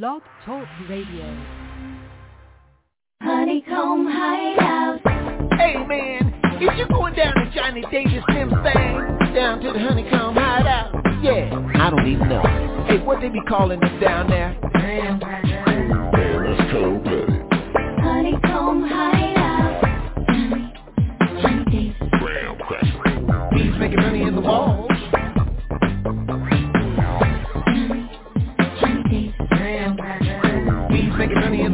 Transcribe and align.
Blog 0.00 0.22
Talk 0.46 0.66
Radio. 0.88 1.36
Honeycomb 3.20 4.06
Hideout. 4.10 5.00
Hey 5.58 5.76
man, 5.86 6.32
if 6.62 6.78
you're 6.78 6.88
going 6.88 7.12
down 7.14 7.34
to 7.34 7.52
Johnny 7.54 7.84
Davis 7.90 8.24
Slim 8.30 8.48
thing, 8.48 9.34
down 9.34 9.60
to 9.60 9.70
the 9.70 9.78
Honeycomb 9.78 10.34
Hideout, 10.34 10.94
yeah, 11.22 11.50
I 11.74 11.90
don't 11.90 12.06
even 12.06 12.26
know. 12.26 12.40
Hey, 12.88 13.04
what 13.04 13.20
they 13.20 13.28
be 13.28 13.42
calling 13.46 13.84
us 13.84 14.00
down 14.02 14.30
there? 14.30 14.56
Damn, 14.72 15.20
hey, 15.20 16.38
let's 16.38 16.72
go, 16.72 16.96
buddy. 16.96 17.38
Honeycomb 18.00 18.88
Hideout. 18.88 19.82
Making 23.78 24.00
money 24.00 24.22
in 24.22 24.36
the 24.36 24.40
wall. 24.40 24.91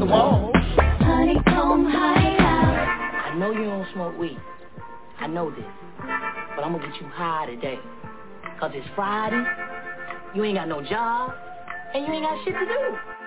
wall. 0.09 0.51
Honeycomb 0.55 1.87
high 1.87 2.37
out. 2.39 3.33
I 3.33 3.39
know 3.39 3.53
you 3.53 3.65
don't 3.65 3.87
smoke 3.93 4.19
weed. 4.19 4.39
I 5.21 5.27
know 5.27 5.51
this. 5.51 5.65
But 5.99 6.65
I'm 6.65 6.73
gonna 6.73 6.87
get 6.87 7.01
you 7.01 7.09
high 7.09 7.47
today. 7.47 7.79
Cause 8.59 8.73
it's 8.75 8.87
Friday, 8.97 9.45
you 10.35 10.43
ain't 10.45 10.57
got 10.57 10.69
no 10.69 10.83
job, 10.83 11.33
and 11.95 12.07
you 12.07 12.13
ain't 12.13 12.25
got 12.25 12.45
shit 12.45 12.55
to 12.55 12.67
do. 12.67 13.18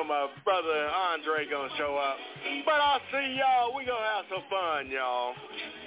know 0.00 0.08
my 0.08 0.28
brother 0.44 0.88
Andre 1.12 1.46
gonna 1.50 1.68
show 1.76 1.96
up. 1.96 2.16
But 2.64 2.80
I'll 2.80 3.00
see 3.12 3.36
y'all. 3.38 3.76
We 3.76 3.84
gonna 3.84 4.06
have 4.16 4.24
some 4.30 4.42
fun, 4.48 4.90
y'all. 4.90 5.34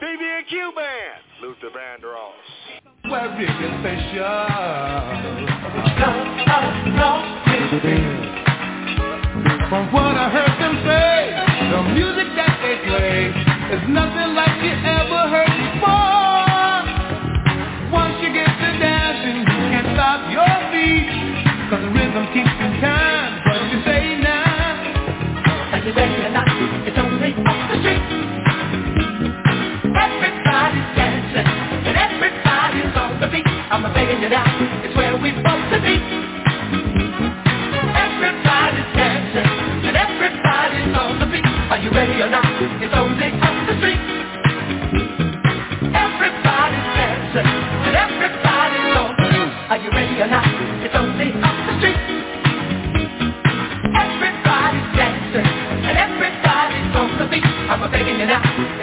BBQ 0.01 0.75
Band, 0.75 1.23
Luther 1.41 1.69
Vandross. 1.73 2.33
Where 3.09 3.29
big 3.37 3.49
and 3.49 3.81
special. 3.81 4.23
From 9.69 9.91
what 9.91 10.15
I 10.15 10.29
heard 10.29 10.61
them 10.61 10.75
say, 10.85 11.33
the 11.71 11.81
music 11.93 12.35
that 12.35 12.59
they 12.61 12.75
play 12.87 13.33
is 13.75 13.83
nothing 13.89 14.35
like 14.35 14.61
you 14.61 14.71
ever 14.71 15.29
heard 15.29 15.73
before. 15.73 16.22
I'm 33.73 33.81
begging 33.91 34.21
you 34.21 34.29
now. 34.29 34.45
It's 34.85 34.95
where 34.95 35.17
we 35.17 35.33
supposed 35.33 35.73
to 35.73 35.81
be. 35.81 35.97
Everybody's 37.89 38.89
dancing 38.93 39.49
and 39.89 39.97
everybody's 39.97 40.93
on 40.93 41.17
the 41.17 41.25
beat. 41.25 41.41
Are 41.73 41.81
you 41.81 41.89
ready 41.89 42.21
or 42.21 42.29
not? 42.29 42.45
It's 42.85 42.93
only 42.93 43.33
off 43.33 43.57
the 43.65 43.73
street. 43.81 43.97
Everybody's 45.89 46.89
dancing 46.93 47.49
and 47.49 47.95
everybody's 47.97 48.93
on 48.93 49.09
the 49.17 49.25
beat. 49.33 49.49
Are 49.73 49.81
you 49.81 49.89
ready 49.89 50.21
or 50.21 50.29
not? 50.29 50.45
It's 50.85 50.93
only 50.93 51.33
off 51.41 51.57
the 51.65 51.73
street. 51.81 51.97
Everybody's 53.89 54.89
dancing 55.01 55.49
and 55.49 55.97
everybody's 55.97 56.93
on 56.93 57.09
the 57.17 57.25
beat. 57.25 57.45
I'm 57.73 57.89
begging 57.89 58.21
you 58.21 58.27
now. 58.29 58.82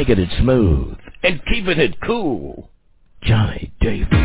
Making 0.00 0.20
it 0.20 0.30
smooth 0.40 0.96
and 1.22 1.44
keeping 1.44 1.78
it 1.78 2.00
cool. 2.00 2.70
Johnny 3.22 3.70
Davis. 3.82 4.19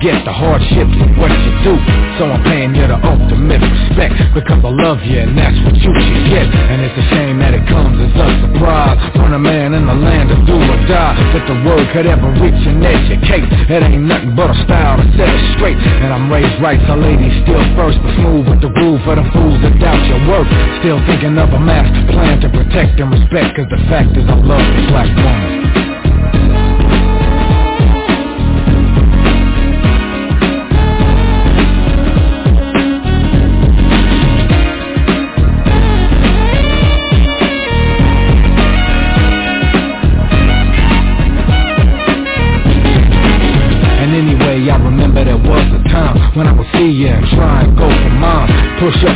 Forget 0.00 0.24
the 0.24 0.32
hardships 0.32 0.96
of 0.96 1.12
what 1.20 1.28
you 1.28 1.52
do. 1.60 1.76
So 2.16 2.24
I'm 2.24 2.40
paying 2.48 2.72
you 2.72 2.88
the 2.88 2.96
ultimate 3.04 3.60
respect 3.60 4.16
because 4.32 4.64
I 4.64 4.72
love 4.72 5.04
you 5.04 5.20
and 5.20 5.36
that's 5.36 5.60
what 5.60 5.76
you 5.76 5.92
should 5.92 6.24
get. 6.32 6.48
And 6.48 6.80
it's 6.80 6.96
a 6.96 7.04
shame 7.12 7.36
that 7.44 7.52
it 7.52 7.68
comes 7.68 8.00
as 8.00 8.08
a 8.16 8.28
surprise 8.40 8.96
when 9.20 9.36
a 9.36 9.38
man 9.38 9.76
in 9.76 9.84
the 9.84 9.92
land 9.92 10.32
of 10.32 10.40
do 10.48 10.56
or 10.56 10.80
die 10.88 11.20
that 11.36 11.44
the 11.44 11.52
word 11.68 11.84
could 11.92 12.08
ever 12.08 12.32
reach 12.40 12.64
and 12.64 12.80
educate. 12.80 13.44
It 13.68 13.84
ain't 13.84 14.08
nothing 14.08 14.32
but 14.32 14.48
a 14.48 14.56
style 14.64 14.96
to 14.96 15.04
set 15.20 15.28
it 15.28 15.44
straight. 15.60 15.76
And 15.76 16.16
I'm 16.16 16.32
raised 16.32 16.56
right, 16.64 16.80
so 16.88 16.96
ladies 16.96 17.36
still 17.44 17.60
first, 17.76 18.00
but 18.00 18.16
smooth 18.16 18.48
with 18.48 18.64
the 18.64 18.72
groove 18.72 19.04
for 19.04 19.20
the 19.20 19.26
fools 19.36 19.60
that 19.60 19.76
doubt 19.84 20.00
your 20.08 20.24
work. 20.32 20.48
Still 20.80 20.96
thinking 21.04 21.36
of 21.36 21.52
a 21.52 21.60
master 21.60 22.08
plan 22.08 22.40
to 22.40 22.48
protect 22.48 22.96
and 23.04 23.12
respect, 23.12 23.52
cause 23.52 23.68
the 23.68 23.84
fact 23.92 24.16
is 24.16 24.24
I 24.24 24.36
love 24.40 24.64
the 24.64 24.82
black 24.88 25.12
woman. 25.12 25.99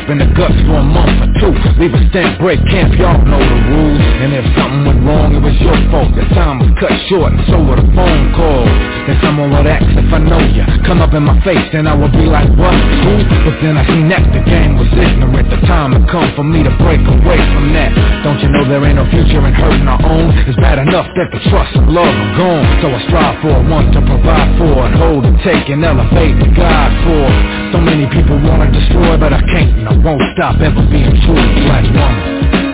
Up 0.05 0.11
in 0.11 0.19
the 0.19 0.27
guts 0.37 0.55
for 0.67 0.77
a 0.77 0.83
month 0.83 1.33
Leave 1.52 1.93
a 1.93 2.00
stamp, 2.08 2.41
break 2.41 2.56
camp, 2.73 2.96
y'all 2.96 3.20
know 3.20 3.37
the 3.37 3.58
rules. 3.69 4.00
And 4.25 4.32
if 4.32 4.49
something 4.56 4.88
went 4.88 5.05
wrong, 5.05 5.37
it 5.37 5.43
was 5.44 5.52
your 5.61 5.76
fault. 5.93 6.08
The 6.17 6.25
time 6.32 6.56
was 6.56 6.73
cut 6.81 6.94
short 7.12 7.37
and 7.37 7.44
so 7.52 7.61
were 7.61 7.76
the 7.76 7.85
phone 7.93 8.32
calls. 8.32 8.73
Then 9.05 9.20
someone 9.20 9.52
would 9.52 9.69
ask 9.69 9.85
if 9.85 10.08
I 10.08 10.25
know 10.25 10.41
ya 10.56 10.64
Come 10.88 11.05
up 11.05 11.13
in 11.13 11.20
my 11.20 11.36
face 11.44 11.69
and 11.77 11.84
I 11.84 11.93
would 11.93 12.17
be 12.17 12.24
like, 12.24 12.48
what? 12.56 12.72
Who? 12.72 13.13
But 13.44 13.60
then 13.60 13.77
I 13.77 13.84
seen 13.84 14.08
that 14.08 14.24
the 14.32 14.41
game 14.48 14.81
was 14.81 14.89
ignorant. 14.96 15.53
The 15.53 15.60
time 15.69 15.93
had 15.93 16.08
come 16.08 16.32
for 16.32 16.46
me 16.46 16.65
to 16.65 16.72
break 16.81 17.05
away 17.05 17.36
from 17.53 17.77
that. 17.77 17.93
Don't 18.24 18.41
you 18.41 18.48
know 18.48 18.65
there 18.65 18.81
ain't 18.81 18.96
no 18.96 19.05
future 19.13 19.44
in 19.44 19.53
hurting 19.53 19.84
our 19.84 20.01
own? 20.01 20.32
It's 20.48 20.56
bad 20.56 20.81
enough 20.81 21.13
that 21.20 21.29
the 21.29 21.44
trust 21.53 21.77
and 21.77 21.93
love 21.93 22.08
are 22.08 22.34
gone. 22.41 22.65
So 22.81 22.89
I 22.89 23.01
strive 23.05 23.36
for 23.44 23.53
one 23.69 23.93
to 23.93 24.01
provide 24.01 24.48
for 24.56 24.89
and 24.89 24.96
hold 24.96 25.29
and 25.29 25.36
take 25.44 25.69
and 25.69 25.84
elevate 25.84 26.41
to 26.41 26.48
God 26.56 26.89
for. 27.05 27.29
So 27.77 27.84
many 27.84 28.08
people 28.08 28.41
wanna 28.41 28.72
destroy, 28.72 29.20
but 29.20 29.36
I 29.36 29.44
can't 29.53 29.77
and 29.77 29.89
I 29.91 29.96
won't 30.01 30.22
stop 30.32 30.56
ever 30.65 30.81
being 30.89 31.13
true 31.29 31.33
to 31.34 31.64
black 31.67 31.84
woman. 31.84 32.73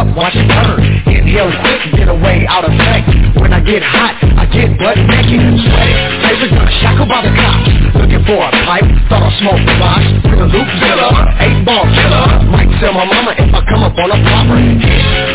up, 0.00 0.16
watch 0.16 0.32
it 0.32 0.48
burn 0.48 0.80
Inhale 1.04 1.52
quick, 1.60 1.92
get 1.92 2.08
away 2.08 2.48
out 2.48 2.64
of 2.64 2.72
sight. 2.80 3.04
When 3.36 3.52
I 3.52 3.60
get 3.60 3.84
hot, 3.84 4.16
I 4.40 4.48
get 4.48 4.72
butt 4.80 4.96
naked. 4.96 5.36
Sweaty, 5.36 5.94
papers 6.24 6.48
gun, 6.50 6.66
shackled 6.80 7.08
by 7.08 7.20
the 7.20 7.28
cops. 7.36 7.68
Looking 8.00 8.24
for 8.24 8.40
a 8.40 8.50
pipe, 8.64 8.88
thought 9.12 9.22
I 9.22 9.30
smoked 9.38 9.68
the 9.68 9.76
box. 9.76 10.00
With 10.24 10.40
a 10.40 10.48
loop 10.48 10.68
zilla, 10.80 11.36
eight 11.44 11.60
ball 11.68 11.84
killer. 11.92 12.48
Might 12.48 12.72
tell 12.80 12.96
my 12.96 13.04
mama 13.04 13.36
if 13.36 13.52
I 13.52 13.60
come 13.68 13.84
up 13.84 13.92
on 14.00 14.08
a 14.10 14.18
proper 14.24 14.56
hit. 14.56 14.80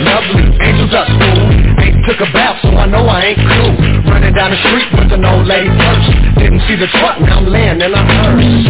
Lovely, 0.04 0.50
angels 0.66 0.94
are 0.94 1.06
school 1.06 1.46
Ain't 1.86 2.02
took 2.10 2.20
a 2.26 2.30
bath, 2.34 2.58
so 2.66 2.74
I 2.74 2.90
know 2.90 3.06
I 3.06 3.36
ain't 3.36 3.40
cool. 3.40 3.74
Running 4.10 4.34
down 4.34 4.50
the 4.52 4.58
street 4.66 4.90
with 4.98 5.14
an 5.14 5.26
old 5.26 5.46
lady 5.46 5.70
first. 5.70 6.10
Didn't 6.42 6.62
see 6.66 6.76
the 6.76 6.90
truck, 6.98 7.22
now 7.22 7.38
I'm 7.40 7.46
laying 7.46 7.82
in 7.82 7.94
a 7.94 8.02
hearse. 8.02 8.66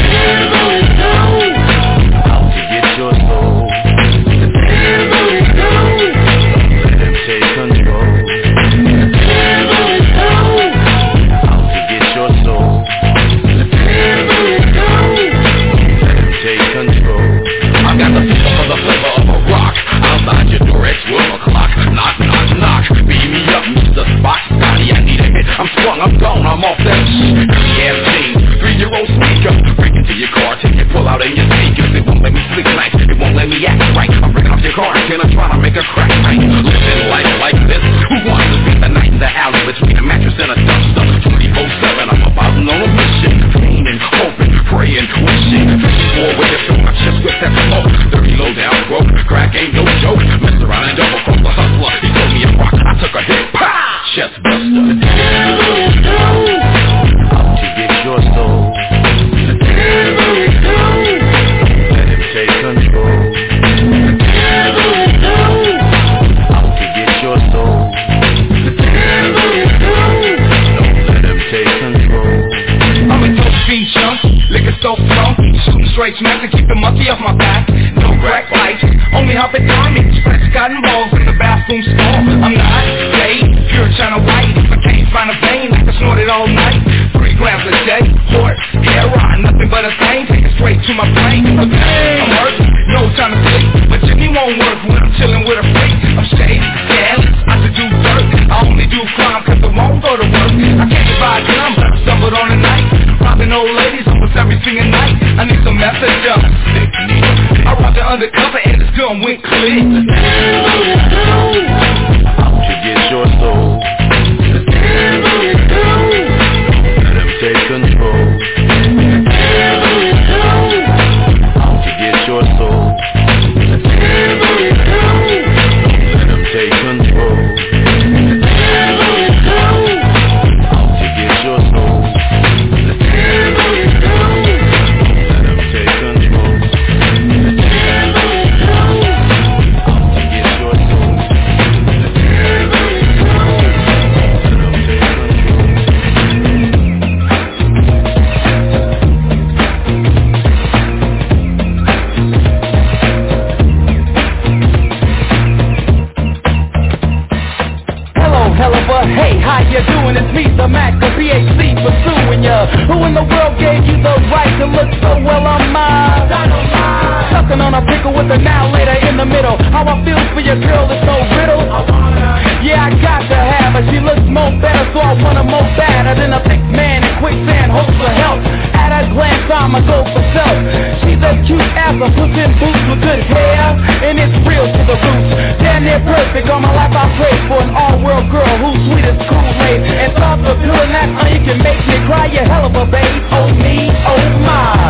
more 174.36 174.52
better, 174.60 174.84
so 174.92 175.00
I 175.00 175.16
want 175.24 175.40
to 175.40 175.48
more 175.48 175.64
badder 175.80 176.20
than 176.20 176.36
a 176.36 176.44
thick 176.44 176.60
man 176.68 177.08
in 177.08 177.14
quicksand, 177.24 177.72
hopes 177.72 177.96
for 177.96 178.12
help. 178.12 178.44
At 178.76 178.92
a 178.92 179.08
glance, 179.16 179.48
I'm 179.48 179.72
a 179.72 179.82
go 179.88 180.04
for 180.12 180.24
self. 180.36 180.60
She's 181.00 181.24
as 181.24 181.40
cute 181.48 181.64
as 181.64 181.96
a 181.96 182.08
puss 182.12 182.36
in 182.36 182.52
boots 182.60 182.84
with 182.92 183.00
good 183.00 183.24
hair, 183.32 183.80
and 183.80 184.20
it's 184.20 184.36
real 184.44 184.68
to 184.68 184.82
the 184.84 184.98
roots. 185.00 185.32
Damn 185.64 185.88
near 185.88 186.04
perfect, 186.04 186.52
all 186.52 186.60
my 186.60 186.76
life 186.76 186.92
I 186.92 187.08
prayed 187.16 187.42
for 187.48 187.64
an 187.64 187.72
all-world 187.72 188.28
girl 188.28 188.54
who's 188.60 188.76
sweet 188.92 189.08
as 189.08 189.16
Kool-Aid. 189.24 189.80
And 190.04 190.12
thoughts 190.20 190.44
of 190.44 190.60
doing 190.60 190.92
that, 190.92 191.08
oh, 191.16 191.40
can 191.48 191.64
make 191.64 191.80
me 191.88 191.98
cry, 192.04 192.28
you 192.28 192.44
hell 192.44 192.68
of 192.68 192.76
a 192.76 192.84
babe. 192.92 193.24
Oh 193.32 193.48
me, 193.56 193.88
oh 194.04 194.20
my. 194.44 194.85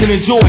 and 0.00 0.12
enjoy. 0.12 0.47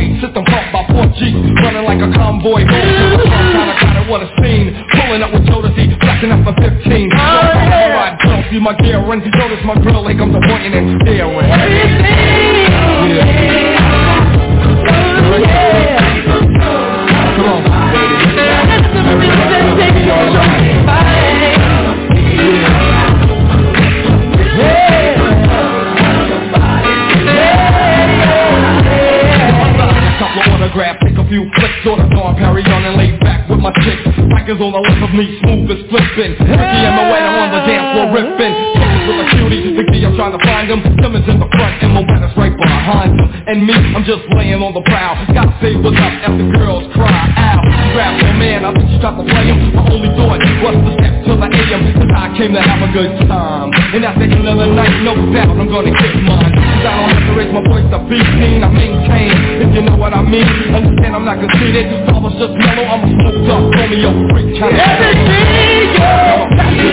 records 34.49 34.65
on 34.65 34.73
the 34.73 34.81
left 34.81 35.01
of 35.05 35.13
me, 35.13 35.37
smooth 35.45 35.69
as 35.69 35.81
flipping. 35.93 36.33
Ricky 36.33 36.81
and 36.81 36.93
Moet, 36.97 37.21
I'm 37.21 37.37
on 37.37 37.49
the 37.53 37.61
dance 37.69 37.87
floor 37.93 38.07
ripping. 38.09 38.53
Pictures 38.73 39.05
with 39.05 39.21
a 39.21 39.25
cutie, 39.29 39.61
Vicky, 39.77 40.01
I'm 40.01 40.17
trying 40.17 40.33
to 40.33 40.41
find 40.41 40.65
them. 40.65 40.81
Simmons 40.97 41.27
in 41.29 41.37
the 41.37 41.49
front 41.53 41.77
and 41.85 41.93
Moetta's 41.93 42.33
right 42.33 42.55
behind 42.57 43.13
them. 43.13 43.29
And 43.45 43.61
me, 43.69 43.77
I'm 43.77 44.01
just 44.09 44.25
laying 44.33 44.57
on 44.65 44.73
the 44.73 44.81
prowl. 44.89 45.21
Gotta 45.37 45.53
say 45.61 45.77
what's 45.77 45.97
up 46.01 46.33
the 46.33 46.49
girls 46.57 46.89
cry 46.97 47.29
out. 47.37 47.61
Rap, 47.93 48.17
oh 48.25 48.33
man, 48.41 48.65
I 48.65 48.73
think 48.73 48.89
you 48.89 48.97
tried 48.97 49.21
to 49.21 49.25
play 49.29 49.45
him. 49.53 49.57
My 49.77 49.85
only 49.85 50.09
thought 50.17 50.41
was 50.65 50.77
to 50.81 50.91
step 50.97 51.13
to 51.29 51.33
the 51.37 51.49
AM. 51.49 51.81
Cause 51.93 52.09
I 52.09 52.25
came 52.33 52.53
to 52.57 52.61
have 52.65 52.81
a 52.81 52.89
good 52.89 53.13
time. 53.29 53.69
And 53.69 54.01
at 54.01 54.17
the 54.17 54.25
end 54.25 54.49
of 54.49 54.57
the 54.57 54.65
night, 54.65 54.97
no 55.05 55.13
doubt, 55.29 55.53
I'm 55.53 55.69
gonna 55.69 55.93
get 55.93 56.13
mine. 56.25 56.53
Cause 56.57 56.85
I 56.85 56.93
don't 56.97 57.09
have 57.13 57.25
to 57.29 57.33
raise 57.37 57.53
my 57.53 57.61
voice 57.69 57.85
to 57.93 58.01
be 58.09 58.17
seen. 58.17 58.65
I 58.65 58.69
maintain, 58.73 59.29
if 59.61 59.69
you 59.77 59.81
know 59.85 59.97
what 59.97 60.17
I 60.17 60.25
mean. 60.25 60.45
Understand 60.73 61.13
I'm 61.13 61.25
not 61.25 61.37
conceited. 61.37 61.85
So 62.09 62.18
just 62.39 62.55
mellow, 62.55 62.85
I'm 62.87 63.03
a 63.03 63.07
smoked 63.19 63.49
up 63.51 63.63
Romeo 63.75 64.11
freak. 64.31 64.55
Everything, 64.63 65.91
yeah. 65.99 66.88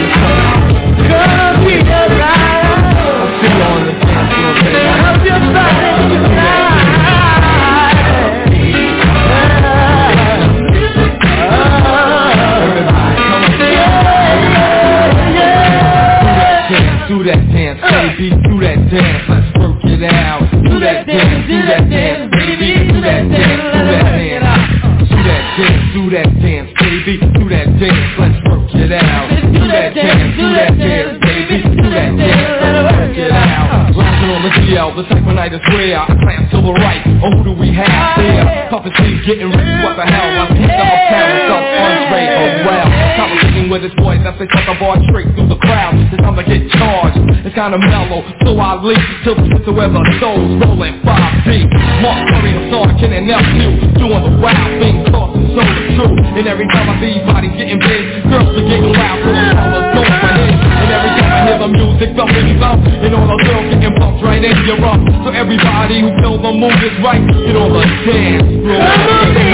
Getting 39.27 39.51
rich. 39.51 39.71
What 39.83 39.99
the 39.99 40.07
hell? 40.07 40.31
I'm 40.39 40.55
picked 40.55 40.71
up 40.71 40.87
a 40.87 41.19
with 41.27 41.43
some 41.51 41.67
Andre. 41.67 42.23
Oh, 42.31 42.63
well. 42.63 42.89
Conversating 43.19 43.67
with 43.67 43.83
his 43.83 43.95
boys 43.99 44.23
as 44.23 44.39
they 44.39 44.47
cut 44.47 44.63
the 44.71 44.79
bar 44.79 44.95
straight 45.11 45.27
through 45.35 45.51
the 45.51 45.59
crowd. 45.59 45.99
It's 45.99 46.23
time 46.23 46.39
to 46.39 46.47
get 46.47 46.63
charged. 46.79 47.19
It's 47.43 47.51
kinda 47.51 47.75
mellow, 47.75 48.23
so 48.47 48.55
I 48.55 48.79
leave 48.79 49.03
till 49.27 49.35
the 49.35 49.47
sister 49.51 49.75
where 49.75 49.91
the 49.91 50.03
souls 50.23 50.63
rolling 50.63 51.03
five 51.03 51.43
deep. 51.43 51.67
Mark 51.99 52.23
Curry 52.31 52.55
and 52.55 52.71
Sarkin 52.71 53.11
and 53.11 53.27
nephew 53.27 53.71
doing 53.99 54.23
the 54.23 54.35
wild 54.39 54.73
thing, 54.79 55.03
tossing 55.11 55.51
so 55.59 55.63
the 55.67 55.83
truth. 55.99 56.23
And 56.39 56.47
every 56.47 56.69
time 56.71 56.87
I 56.87 56.95
see 57.03 57.19
bodies 57.27 57.55
getting 57.59 57.83
big, 57.83 58.31
girls 58.31 58.55
are 58.55 58.63
getting 58.63 58.95
wild, 58.95 59.19
so 59.27 59.31
the 59.35 59.55
colors 59.59 59.91
going 59.91 60.17
my. 60.23 60.55
And 60.55 60.89
every 60.95 61.11
time 61.19 61.33
I 61.35 61.39
hear 61.51 61.59
the 61.59 61.71
music 61.75 62.11
thumping 62.15 62.59
thump, 62.63 62.79
and 62.87 63.11
all 63.11 63.27
the 63.27 63.39
girls 63.43 63.67
getting 63.75 63.95
pumped 63.99 64.23
right 64.23 64.45
in 64.45 64.55
your 64.71 64.79
rump. 64.79 65.16
Everybody 65.47 66.01
who 66.01 66.11
feels 66.21 66.43
the 66.43 66.51
move 66.51 66.73
is 66.83 66.99
right, 67.05 67.23
get 67.23 67.55
on 67.55 67.71
the 67.71 67.87
dance 68.05 68.51
floor. 68.67 69.46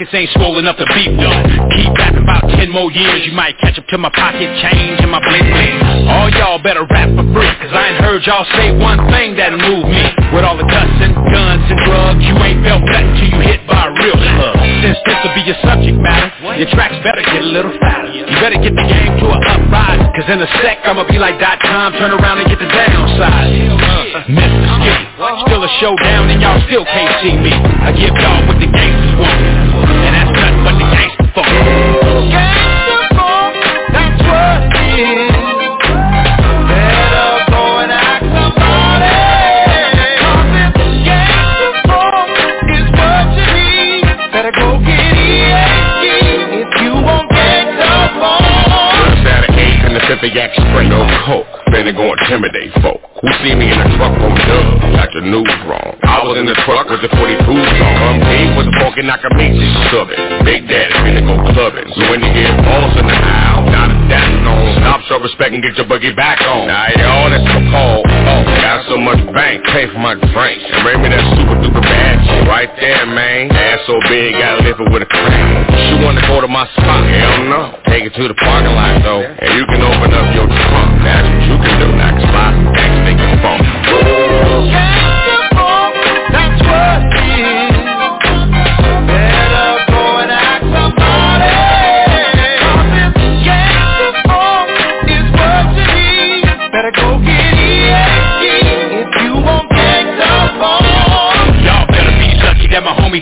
Pockets 0.00 0.16
ain't 0.16 0.30
swollen 0.32 0.64
up 0.64 0.76
to 0.78 0.86
beat 0.96 1.12
one. 1.12 1.44
Keep 1.76 1.92
rapping 1.98 2.24
about 2.24 2.48
ten 2.56 2.72
more 2.72 2.90
years, 2.90 3.26
you 3.26 3.32
might 3.32 3.58
catch 3.58 3.76
up 3.78 3.86
to 3.88 3.98
my 3.98 4.08
pocket 4.08 4.48
change 4.64 4.96
and 5.00 5.10
my 5.10 5.20
bling 5.20 5.44
bling. 5.44 6.08
All 6.08 6.30
y'all 6.30 6.56
better 6.62 6.88
rap 6.88 7.12
for 7.12 7.26
free, 7.36 7.52
cause 7.60 7.72
I 7.72 7.92
ain't 7.92 8.00
heard 8.00 8.24
y'all 8.24 8.48
say 8.56 8.72
one 8.72 8.96
thing 9.12 9.36
that'll 9.36 9.60
move 9.60 9.84
me. 9.84 10.00
With 10.32 10.44
all 10.44 10.56
the 10.56 10.64
cussing, 10.64 11.12
guns, 11.12 11.64
and 11.68 11.80
drugs, 11.84 12.24
you 12.24 12.32
ain't 12.40 12.64
felt 12.64 12.80
nothing 12.80 13.12
till 13.20 13.28
you 13.28 13.40
hit 13.44 13.60
by 13.68 13.88
a 13.88 13.92
real 13.92 14.16
slug. 14.16 14.56
Since 14.80 14.98
this'll 15.04 15.34
be 15.36 15.42
your 15.44 15.58
subject 15.60 15.98
matter, 16.00 16.32
your 16.56 16.70
tracks 16.72 16.96
better 17.04 17.20
get 17.20 17.44
a 17.44 17.50
little 17.52 17.76
fatter. 17.84 18.08
You 18.08 18.24
better 18.40 18.56
get 18.56 18.72
the 18.72 18.86
game 18.88 19.20
to 19.20 19.26
an 19.36 19.42
uprise, 19.52 20.00
cause 20.16 20.28
in 20.32 20.40
a 20.40 20.48
sec 20.64 20.80
I'ma 20.88 21.04
be 21.12 21.20
like 21.20 21.36
dot 21.36 21.60
com, 21.60 21.92
turn 22.00 22.16
around 22.16 22.40
and 22.40 22.48
get 22.48 22.56
the 22.56 22.70
downside. 22.72 23.52
Mr. 24.32 24.64
Skinny, 24.80 25.04
still 25.44 25.60
a 25.60 25.70
showdown 25.80 26.30
and 26.30 26.40
y'all 26.40 26.60
still 26.64 26.84
can't 26.88 27.12
see 27.20 27.36
me. 27.36 27.52
I 27.52 27.92
give 27.92 28.16
y'all 28.16 28.48
what 28.48 28.56
the 28.56 28.68
fifth 50.20 50.34
yak 50.34 50.52
straight, 50.52 50.88
no 50.88 51.00
coke. 51.24 51.48
Finna 51.72 51.96
go 51.96 52.12
intimidate 52.12 52.72
folk. 52.82 53.00
Who 53.22 53.28
see 53.42 53.54
me 53.54 53.72
in 53.72 53.78
a 53.80 53.88
truck 53.96 54.12
from 54.20 54.34
Dub? 54.36 54.80
Got 54.92 55.12
your 55.12 55.24
news 55.24 55.48
wrong. 55.66 55.96
I 56.30 56.38
in 56.38 56.46
the 56.46 56.54
truck 56.62 56.86
with 56.86 57.02
the 57.02 57.10
42 57.10 57.42
on. 57.42 57.58
I'm 57.58 58.22
deep 58.22 58.54
with 58.54 58.70
the 58.70 58.74
funky 58.78 59.02
Nakamichi 59.02 59.66
subbing. 59.90 60.46
Big 60.46 60.62
Daddy 60.70 60.94
finna 61.02 61.26
go 61.26 61.34
clubbing. 61.50 61.90
So 61.90 62.06
when 62.06 62.22
you 62.22 62.30
hear 62.30 62.54
balls 62.62 62.94
in 62.94 63.02
the 63.02 63.18
house, 63.18 63.66
not 63.66 63.90
a 63.90 63.98
dancing 64.06 64.46
on. 64.46 64.78
Stop, 64.78 65.02
show 65.10 65.18
respect 65.18 65.58
and 65.58 65.62
get 65.62 65.74
your 65.74 65.90
boogie 65.90 66.14
back 66.14 66.38
on. 66.46 66.70
Now 66.70 66.86
y'all, 66.94 67.34
that's 67.34 67.42
my 67.50 67.62
call. 67.74 68.06
Oh, 68.06 68.46
got 68.62 68.86
so 68.86 68.94
much 68.94 69.18
bank, 69.34 69.66
pay 69.74 69.90
for 69.90 69.98
my 69.98 70.14
drinks. 70.14 70.62
And 70.70 70.78
bring 70.86 71.02
me 71.02 71.10
that 71.10 71.24
super 71.34 71.58
duper 71.66 71.82
bad 71.82 72.22
shit 72.22 72.46
right 72.46 72.70
there, 72.78 73.10
man. 73.10 73.50
Ass 73.50 73.82
so 73.90 73.98
big, 74.06 74.38
gotta 74.38 74.62
lift 74.62 74.78
it 74.78 74.86
with 74.86 75.02
a 75.02 75.10
crane. 75.10 75.66
She 75.82 75.98
wanna 75.98 76.22
go 76.30 76.38
to 76.38 76.46
my 76.46 76.62
spot? 76.78 77.10
Hell 77.10 77.42
no. 77.50 77.74
Take 77.90 78.06
it 78.06 78.14
to 78.14 78.30
the 78.30 78.38
parking 78.38 78.70
lot 78.70 79.02
though, 79.02 79.26
and 79.26 79.50
you 79.58 79.66
can 79.66 79.82
open 79.82 80.14
up 80.14 80.30
your 80.30 80.46
trunk. 80.46 80.90
That's 81.02 81.26
what 81.26 81.42
you 81.42 81.56
can 81.58 81.74
do. 81.82 81.88
A 81.90 82.08
spot, 82.22 82.54
you 82.54 83.34
phone. 83.42 83.60
Gangsta 84.70 85.39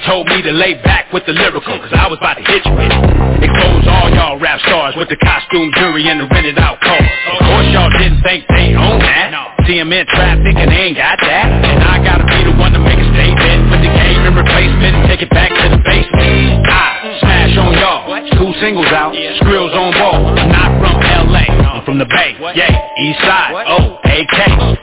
told 0.08 0.26
me 0.28 0.40
to 0.40 0.52
lay 0.52 0.72
back 0.82 1.12
with 1.12 1.24
the 1.26 1.32
lyrical, 1.32 1.78
cause 1.78 1.92
I 1.92 2.08
was 2.08 2.16
about 2.16 2.40
to 2.40 2.44
hit 2.48 2.64
you 2.64 2.72
with 2.72 2.88
it. 2.88 3.44
Expose 3.44 3.84
all 3.84 4.08
y'all 4.08 4.40
rap 4.40 4.58
stars 4.64 4.96
with 4.96 5.08
the 5.12 5.16
costume 5.16 5.70
jury 5.76 6.08
and 6.08 6.20
the 6.20 6.26
rented 6.32 6.58
out 6.58 6.80
cars. 6.80 7.04
Of 7.32 7.38
course 7.44 7.68
y'all 7.68 7.92
didn't 7.92 8.22
think 8.24 8.48
they 8.48 8.72
own 8.72 8.98
that. 9.04 9.28
See 9.68 9.78
'em 9.78 9.92
in 9.92 10.06
traffic 10.06 10.56
and 10.56 10.72
they 10.72 10.88
ain't 10.88 10.96
got 10.96 11.20
that. 11.20 11.44
And 11.44 11.84
I 11.84 12.00
gotta 12.02 12.24
be 12.24 12.40
the 12.42 12.56
one 12.56 12.72
to 12.72 12.80
make 12.80 12.98
a 12.98 13.08
statement. 13.18 13.59
Put 13.66 13.81
the 13.83 13.90
game 13.90 14.22
in 14.22 14.35
replacement 14.35 14.94
take 15.11 15.22
it 15.22 15.31
back 15.31 15.50
to 15.50 15.66
the 15.74 15.81
basement. 15.83 16.62
I 16.70 17.18
smash 17.18 17.57
on 17.59 17.74
y'all. 17.74 18.07
Two 18.38 18.54
singles 18.62 18.92
out, 18.94 19.12
skrills 19.42 19.74
on 19.74 19.90
ball. 19.98 20.22
Not 20.46 20.78
from 20.78 20.94
LA, 21.02 21.47
from 21.88 21.96
the 21.96 22.05
Bay. 22.05 22.37
Yeah, 22.53 22.68
East 23.01 23.16
Side, 23.24 23.64
oh, 23.64 23.96
AK. 24.05 24.37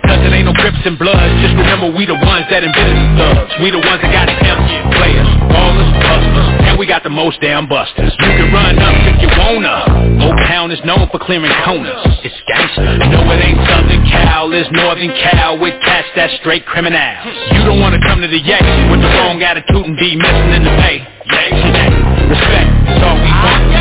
Cause 0.09 0.25
it 0.25 0.33
ain't 0.33 0.49
no 0.49 0.57
Crips 0.57 0.81
and 0.89 0.97
Bloods. 0.97 1.37
Just 1.37 1.53
remember 1.53 1.93
we 1.93 2.09
the 2.09 2.17
ones 2.17 2.49
that 2.49 2.65
invented 2.65 2.97
the 2.97 3.09
thugs. 3.13 3.53
We 3.61 3.69
the 3.69 3.77
ones 3.77 4.01
that 4.01 4.09
got 4.09 4.25
pimps, 4.41 4.73
players, 4.97 5.29
ballers, 5.53 5.85
hustlers. 6.01 6.49
And 6.65 6.81
we 6.81 6.89
got 6.89 7.05
the 7.05 7.13
most 7.13 7.37
damn 7.45 7.69
busters. 7.69 8.09
You 8.09 8.31
can 8.41 8.49
run 8.49 8.81
up 8.81 8.97
if 9.05 9.21
you 9.21 9.29
wanna. 9.37 9.85
Old 10.17 10.33
Town 10.49 10.73
is 10.73 10.81
known 10.81 11.05
for 11.13 11.21
clearing 11.21 11.53
corners. 11.61 12.01
It's 12.25 12.41
gangster. 12.49 12.97
No, 13.05 13.21
it 13.29 13.37
ain't 13.37 13.61
Southern 13.69 14.01
Cal, 14.09 14.49
it's 14.49 14.65
Northern 14.73 15.13
Cal 15.13 15.61
with 15.61 15.77
cats 15.85 16.09
that's 16.17 16.33
straight 16.41 16.65
criminals. 16.65 17.21
You 17.53 17.69
don't 17.69 17.77
wanna 17.77 18.01
come 18.01 18.25
to 18.25 18.27
the 18.27 18.41
Yankees 18.41 18.89
with 18.89 19.05
the 19.05 19.13
wrong 19.21 19.37
attitude 19.45 19.85
and 19.85 19.93
be 19.93 20.17
missing 20.17 20.57
in 20.57 20.65
the 20.65 20.73
bay. 20.81 21.05
Yeah, 21.29 22.33
respect, 22.33 22.69
that's 22.89 23.03
all 23.05 23.13
we 23.21 23.29
want. 23.29 23.74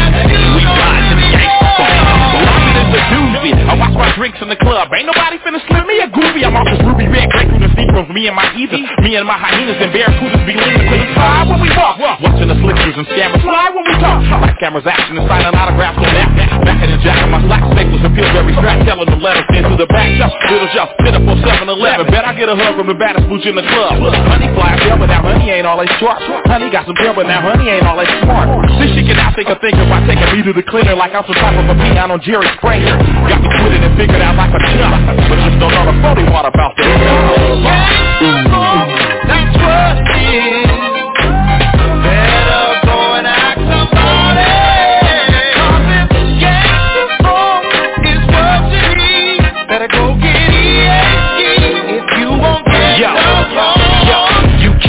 In 2.95 3.34
the. 3.53 3.65
I 3.67 3.75
watch 3.77 3.93
my 3.93 4.09
drinks 4.17 4.39
in 4.41 4.49
the 4.49 4.57
club. 4.57 4.89
Ain't 4.95 5.05
nobody 5.05 5.37
finna 5.43 5.61
slip 5.69 5.85
me 5.85 6.01
a 6.01 6.09
groovy. 6.09 6.47
I'm 6.47 6.57
off 6.57 6.65
this 6.71 6.81
ruby 6.87 7.11
red 7.11 7.29
grape 7.35 7.51
through 7.51 7.67
the 7.67 7.73
steep 7.75 7.91
rooms. 7.93 8.09
Me 8.15 8.31
and 8.31 8.37
my 8.37 8.49
heathens. 8.55 8.89
Me 9.03 9.19
and 9.19 9.27
my 9.27 9.37
hyenas 9.37 9.77
and 9.83 9.91
barracudas 9.93 10.43
be 10.47 10.55
leaning 10.55 10.87
the 10.87 10.99
side 11.19 11.51
when 11.51 11.61
we 11.61 11.69
walk. 11.77 11.99
Watching 12.01 12.49
the 12.49 12.57
slickers 12.63 12.97
and 12.97 13.07
scammers 13.13 13.43
fly 13.43 13.69
when 13.75 13.85
we 13.85 13.95
talk. 14.01 14.23
I 14.25 14.55
scammers 14.57 14.87
action 14.87 15.19
and 15.19 15.27
signing 15.29 15.53
autographs 15.53 15.99
on 15.99 16.09
that. 16.15 16.29
Back 16.65 16.81
in 16.81 16.89
the 16.95 17.01
jack 17.05 17.21
of 17.21 17.29
my 17.29 17.43
slack 17.45 17.65
staples 17.75 18.01
and 18.01 18.15
very 18.15 18.55
strapped. 18.55 18.87
Telling 18.89 19.11
the 19.11 19.21
letters 19.21 19.45
into 19.53 19.77
the 19.77 19.89
back. 19.91 20.09
Just 20.15 20.37
little 20.49 20.71
just 20.71 20.93
pitiful 21.03 21.35
7-Eleven. 21.35 22.07
Bet 22.09 22.25
I 22.25 22.33
get 22.39 22.49
a 22.49 22.57
hug 22.57 22.79
from 22.79 22.87
the 22.87 22.95
baddest 22.95 23.27
booch 23.29 23.45
in 23.45 23.57
the 23.59 23.67
club. 23.67 23.99
Honey 24.31 24.49
fly 24.55 24.79
there, 24.85 24.97
but 24.97 25.11
now 25.11 25.23
honey 25.27 25.51
ain't 25.51 25.67
all 25.67 25.81
that 25.83 25.91
sharp. 25.99 26.23
Honey 26.47 26.71
got 26.71 26.87
some 26.87 26.95
tail, 26.97 27.13
but 27.15 27.27
now 27.27 27.43
honey 27.43 27.69
ain't 27.69 27.87
all 27.87 27.99
that 27.99 28.09
smart. 28.23 28.47
This 28.79 28.93
shit 28.95 29.09
can 29.09 29.17
now 29.17 29.35
think 29.35 29.49
of 29.49 29.59
thinking 29.61 29.89
by 29.89 30.05
taking 30.07 30.29
me 30.31 30.43
to 30.47 30.53
the 30.53 30.63
cleaner 30.63 30.95
like 30.95 31.13
I'm 31.17 31.25
some 31.27 31.35
type 31.35 31.57
of 31.59 31.67
a 31.67 31.75
peon 31.75 32.11
on 32.11 32.21
Jerry 32.23 32.47
Springer. 32.61 32.95
Got 33.35 33.43
me 33.43 33.49
twisted 33.51 33.83
and 33.83 33.99
figured 33.99 34.23
out 34.23 34.37
like 34.37 34.55
a 34.55 34.59
chump. 34.79 35.07
But 35.27 35.39
just 35.43 35.59
don't 35.59 35.75
know 35.75 35.91
the 35.91 35.95
phony 36.03 36.23
water 36.31 36.55
about 36.55 36.77
that. 36.77 36.87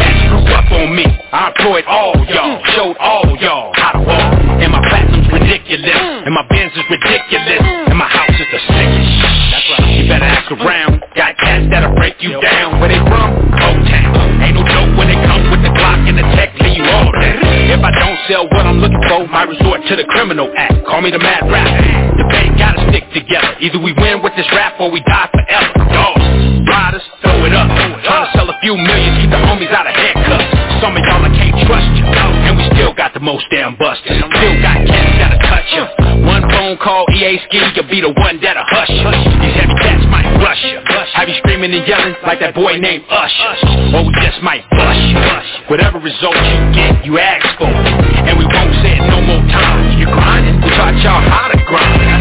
It 0.05 0.53
up 0.53 0.71
on 0.71 0.95
me. 0.95 1.05
I 1.33 1.47
employed 1.49 1.85
all 1.85 2.13
y'all, 2.29 2.61
showed 2.75 2.97
all 2.97 3.25
y'all 3.41 3.73
how 3.75 3.91
to 3.93 3.99
walk. 3.99 4.33
And 4.61 4.71
my 4.71 4.79
platinum's 4.87 5.27
ridiculous, 5.33 5.91
and 5.91 6.33
my 6.33 6.45
Benz 6.47 6.71
is 6.77 6.85
ridiculous, 6.89 7.59
and 7.89 7.97
my 7.97 8.04
sickest 9.65 9.89
You 9.89 10.07
better 10.07 10.25
ask 10.25 10.51
around. 10.51 11.01
Got 11.15 11.37
cats 11.37 11.65
that'll 11.71 11.95
break 11.95 12.21
you 12.21 12.39
down. 12.41 12.79
Where 12.79 12.89
they 12.89 13.01
from? 13.01 13.29
O-Town. 13.55 14.41
Ain't 14.41 14.55
no 14.55 14.63
joke 14.65 14.93
when 14.97 15.07
they 15.07 15.17
come 15.25 15.49
with 15.49 15.63
the 15.63 15.73
clock 15.73 15.99
and 16.05 16.17
the 16.17 16.25
tech, 16.37 16.53
leave 16.61 16.77
you 16.77 16.85
all 16.85 17.09
down. 17.11 17.41
If 17.71 17.81
I 17.81 17.91
don't 17.91 18.19
sell 18.29 18.45
what 18.45 18.65
I'm 18.65 18.79
looking 18.79 19.01
for, 19.09 19.25
might 19.27 19.49
resort 19.49 19.81
to 19.89 19.95
the 19.95 20.05
criminal 20.05 20.51
act. 20.55 20.85
Call 20.85 21.01
me 21.01 21.09
the 21.09 21.19
mad 21.19 21.49
rapper. 21.49 22.17
The 22.17 22.25
bank 22.29 22.57
gotta 22.57 22.85
stick 22.91 23.09
together. 23.13 23.57
Either 23.59 23.79
we 23.79 23.93
win 23.93 24.21
with 24.21 24.35
this 24.37 24.47
rap 24.53 24.79
or 24.79 24.91
we 24.91 25.01
die 25.01 25.29
forever. 25.33 25.71
Dogs, 25.89 26.25
riders, 26.69 27.05
throw 27.21 27.45
it 27.45 27.53
up. 27.53 27.67
Trying 28.05 28.25
to 28.25 28.31
sell 28.37 28.49
a 28.49 28.57
few 28.61 28.77
million, 28.77 29.17
keep 29.21 29.31
the 29.31 29.41
homies 29.41 29.73
out 29.73 29.87
of 29.87 29.95
handcuffs. 29.95 30.45
Some 30.81 30.93
of 30.93 31.01
y'all 31.09 31.25
I 31.25 31.31
can't 31.33 31.57
trust 31.65 31.89
you, 31.97 32.05
still 32.85 32.93
got 32.93 33.17
the 33.17 33.19
most 33.19 33.49
damn 33.49 33.73
busters. 33.81 34.13
Still 34.13 34.61
got 34.61 34.77
cats 34.85 35.17
that'll 35.17 35.41
touch 35.41 35.69
you. 35.73 35.85
One 36.21 36.45
phone 36.53 36.77
call, 36.77 37.09
E-A-Ski, 37.09 37.73
you'll 37.73 37.89
be 37.89 38.01
the 38.01 38.13
one 38.13 38.37
that'll 38.37 38.61
hush 38.69 38.93
you. 38.93 39.09
These 39.41 39.57
heavy 39.57 39.73
cats 39.81 40.05
might 40.05 40.29
rush 40.37 40.61
you. 40.61 40.77
Have 41.17 41.27
you 41.27 41.33
screaming 41.41 41.73
and 41.73 41.87
yelling 41.87 42.13
like 42.21 42.39
that 42.45 42.53
boy 42.53 42.77
named 42.77 43.05
Usher? 43.09 43.97
Or 43.97 44.05
we 44.05 44.13
just 44.21 44.37
might 44.45 44.61
bust. 44.69 45.01
Whatever 45.65 45.97
result 45.97 46.37
you 46.37 46.57
get, 46.77 47.01
you 47.05 47.17
ask 47.17 47.57
for. 47.57 47.65
And 47.65 48.37
we 48.37 48.45
won't 48.45 48.73
say 48.85 48.93
it 48.93 49.05
no 49.09 49.17
more 49.17 49.41
times. 49.49 49.97
You 49.97 50.05
grinding, 50.05 50.61
we 50.61 50.69
taught 50.77 50.93
y'all 51.01 51.25
how 51.25 51.49
to 51.49 51.57
grind. 51.65 52.14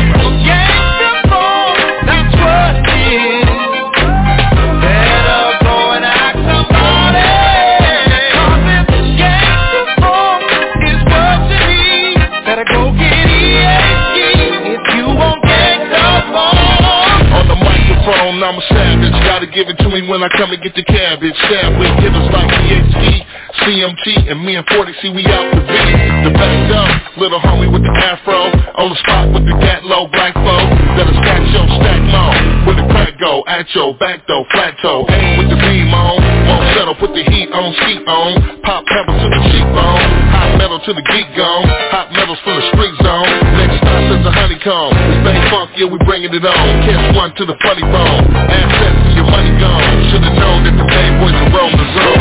I'm 18.44 18.61
a 18.61 18.66
savage. 18.68 19.16
Gotta 19.24 19.48
give 19.48 19.72
it 19.72 19.80
to 19.80 19.88
me 19.88 20.04
when 20.04 20.20
I 20.20 20.28
come 20.37 20.52
and 20.52 20.61
get 20.61 20.76
the 20.76 20.85
cabbage. 20.85 21.33
With 21.80 21.96
hitters 21.96 22.28
like 22.28 22.44
PhD, 22.61 23.24
CMT, 23.64 24.28
and 24.28 24.44
me 24.44 24.61
and 24.61 24.66
40, 24.68 24.92
see 25.00 25.09
we 25.09 25.24
out 25.33 25.48
the 25.48 25.64
beat. 25.64 26.28
The 26.28 26.33
best 26.37 26.68
up, 26.76 27.16
little 27.16 27.40
homie 27.40 27.72
with 27.72 27.80
the 27.80 27.94
afro. 28.04 28.52
On 28.76 28.92
the 28.92 28.98
spot 29.00 29.33
with 29.33 29.48
the 29.48 29.57
cat 29.64 29.88
low, 29.88 30.12
black 30.12 30.37
flow. 30.37 30.61
That'll 30.92 31.16
stack 31.24 31.40
your 31.57 31.64
stack 31.80 32.04
low. 32.12 32.37
When 32.68 32.76
the 32.76 32.87
crack 32.92 33.16
go, 33.16 33.48
at 33.48 33.64
your 33.72 33.96
back 33.96 34.28
though, 34.28 34.44
flat 34.52 34.76
toe. 34.85 35.09
Aim 35.09 35.40
with 35.40 35.48
the 35.48 35.57
beam 35.64 35.88
on. 35.94 36.20
Won't 36.44 36.68
settle, 36.76 36.96
put 37.00 37.16
the 37.16 37.24
heat 37.24 37.48
on, 37.48 37.72
ski 37.80 37.96
on. 38.04 38.61
Pop 38.61 38.85
pebbles 38.85 39.24
to 39.24 39.28
the 39.33 39.40
cheekbone. 39.48 40.04
Hot 40.37 40.59
metal 40.61 40.80
to 40.85 40.92
the 40.92 41.04
geek 41.09 41.33
gone. 41.33 41.64
Hot 41.96 42.12
metals 42.12 42.38
from 42.44 42.61
the 42.61 42.66
street 42.76 42.96
zone. 43.00 43.28
Next 43.57 43.84
stop 44.05 44.19
is 44.19 44.25
the 44.25 44.33
honeycomb. 44.33 44.93
This 44.93 45.21
thing 45.25 45.40
funk, 45.51 45.71
yeah, 45.77 45.87
we 45.87 45.99
bringing 46.05 46.33
it 46.33 46.45
on. 46.45 46.83
Kiss 46.85 47.17
one 47.17 47.35
to 47.37 47.45
the 47.45 47.57
funny 47.62 47.83
bone. 47.83 48.25
Assets 48.37 49.09
to 49.09 49.11
your 49.17 49.29
money 49.31 49.53
gone. 49.59 49.83
Should've 50.11 50.37
known 50.37 50.64
that 50.64 50.77
the 50.77 50.85
boys 50.85 51.09
would 51.21 51.53
roam 51.53 51.73
the 51.73 51.87
zone. 51.97 52.21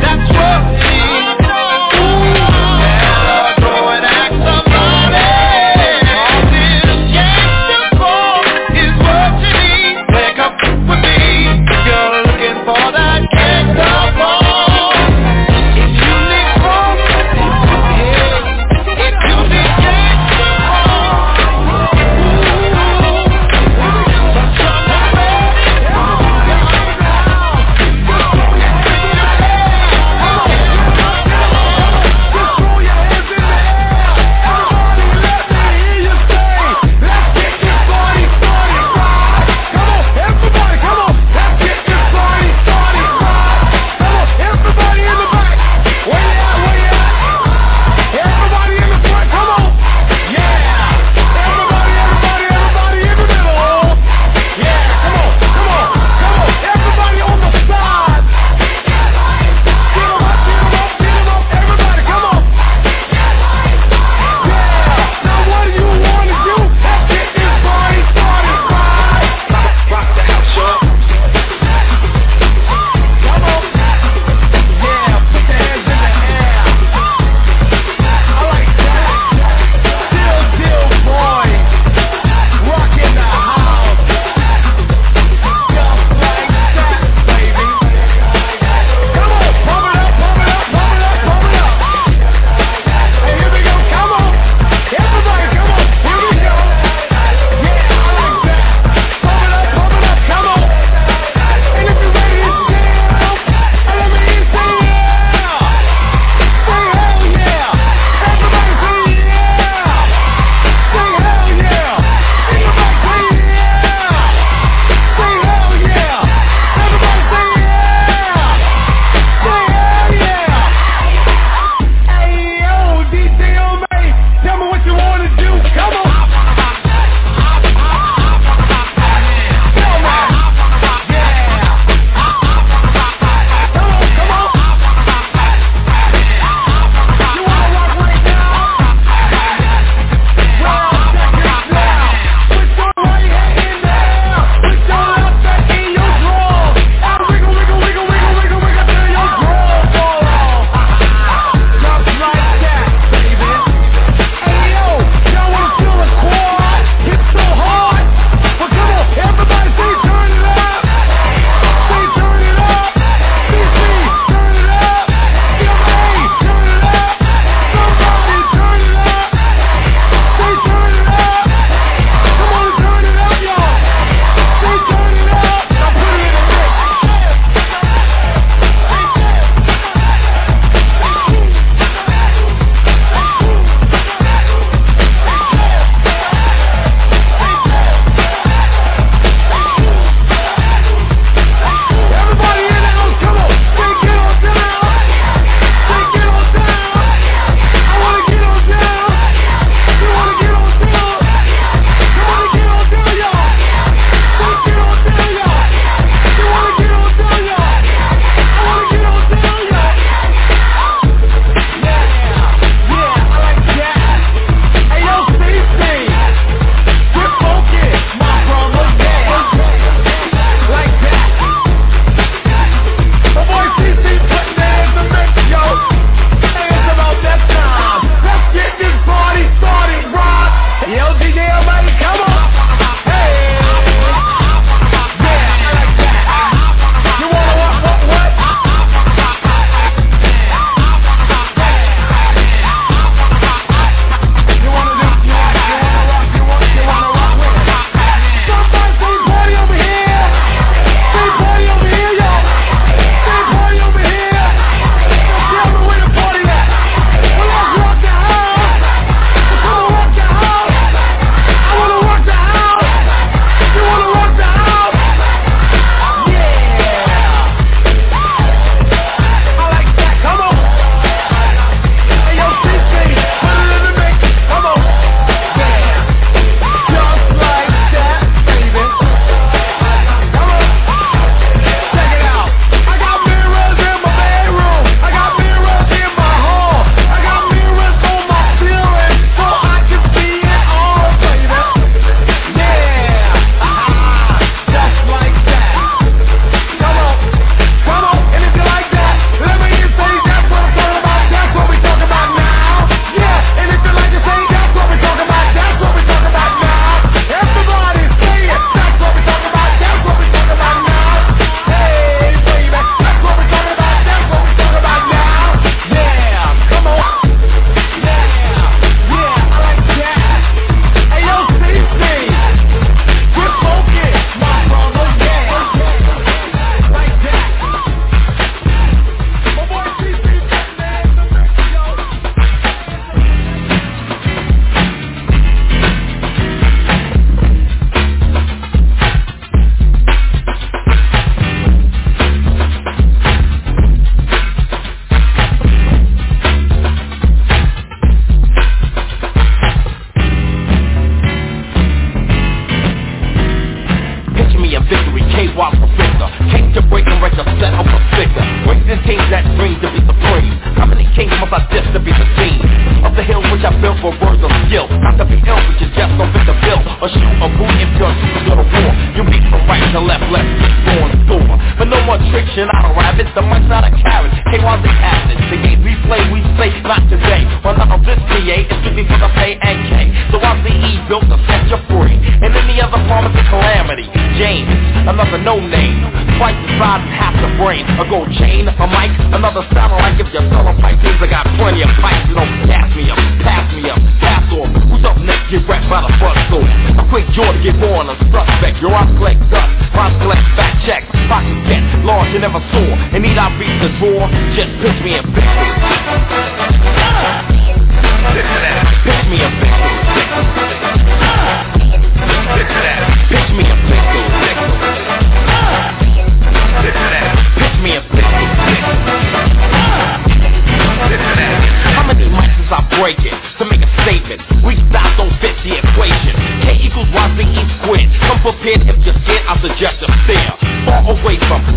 That's 0.00 0.26
what 0.32 0.69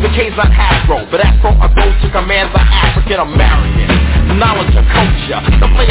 the 0.03 0.11
K's 0.11 0.35
on 0.35 0.51
Afro, 0.51 1.07
but 1.07 1.23
Afro 1.23 1.55
I 1.63 1.71
go 1.71 1.87
to 1.87 2.07
command 2.11 2.51
the 2.51 2.59
African 2.59 3.23
American. 3.23 3.87
Knowledge 4.35 4.75
and 4.75 4.87
culture, 4.91 5.39
to 5.63 5.67
play 5.79 5.87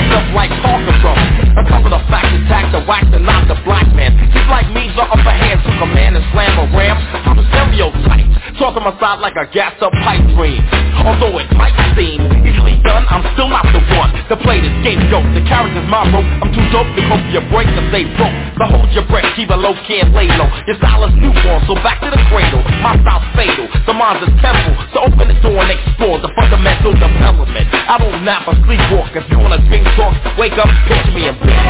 talking 8.73 8.89
my 8.89 8.97
side 9.01 9.21
like 9.21 9.37
a 9.37 9.45
gassed 9.53 9.83
up 9.85 9.93
pipe 10.01 10.25
dream. 10.33 10.65
Although 11.05 11.37
it 11.37 11.53
might 11.53 11.77
seem 11.93 12.25
easily 12.41 12.81
done, 12.81 13.05
I'm 13.13 13.21
still 13.37 13.49
not 13.49 13.69
the 13.69 13.85
one 14.01 14.09
to 14.33 14.37
play 14.41 14.65
this 14.65 14.73
game 14.81 14.97
scapegoat. 14.97 15.29
The 15.37 15.45
character's 15.45 15.85
my 15.93 16.09
rope, 16.09 16.25
I'm 16.41 16.49
too 16.57 16.65
dope 16.73 16.89
to 16.97 17.03
cope 17.05 17.21
your 17.33 17.45
break 17.53 17.69
to 17.69 17.83
stay 17.93 18.09
broke. 18.17 18.33
So 18.57 18.65
hold 18.73 18.89
your 18.97 19.05
breath, 19.13 19.29
keep 19.37 19.53
it 19.53 19.61
low, 19.61 19.77
can't 19.85 20.17
lay 20.17 20.29
low. 20.41 20.49
Your 20.65 20.77
style 20.81 21.05
is 21.05 21.13
newborn, 21.21 21.61
so 21.69 21.77
back 21.85 22.01
to 22.01 22.09
the 22.09 22.21
cradle. 22.33 22.65
My 22.81 22.97
style's 23.05 23.29
fatal, 23.37 23.69
the 23.85 23.93
mind's 23.93 24.25
a 24.25 24.31
temple. 24.41 24.73
So 24.97 25.05
open 25.05 25.29
the 25.29 25.37
door 25.45 25.61
and 25.61 25.73
explore 25.77 26.17
the 26.21 26.33
fundamental 26.33 26.97
development. 26.97 27.69
I 27.73 28.01
don't 28.01 28.25
nap 28.25 28.49
or 28.49 28.57
sleepwalk. 28.65 29.13
If 29.13 29.29
you 29.29 29.37
wanna 29.37 29.61
drink 29.69 29.85
talk, 30.01 30.17
wake 30.41 30.57
up, 30.57 30.71
pitch 30.89 31.13
me 31.13 31.29
and 31.29 31.37
pitch 31.37 31.61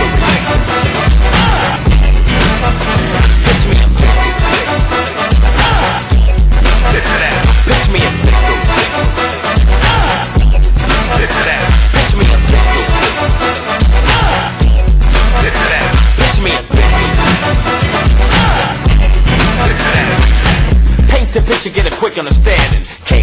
The 21.53 21.59
picture, 21.59 21.83
get 21.83 21.93
a 21.93 21.99
quick 21.99 22.17
understanding. 22.17 22.82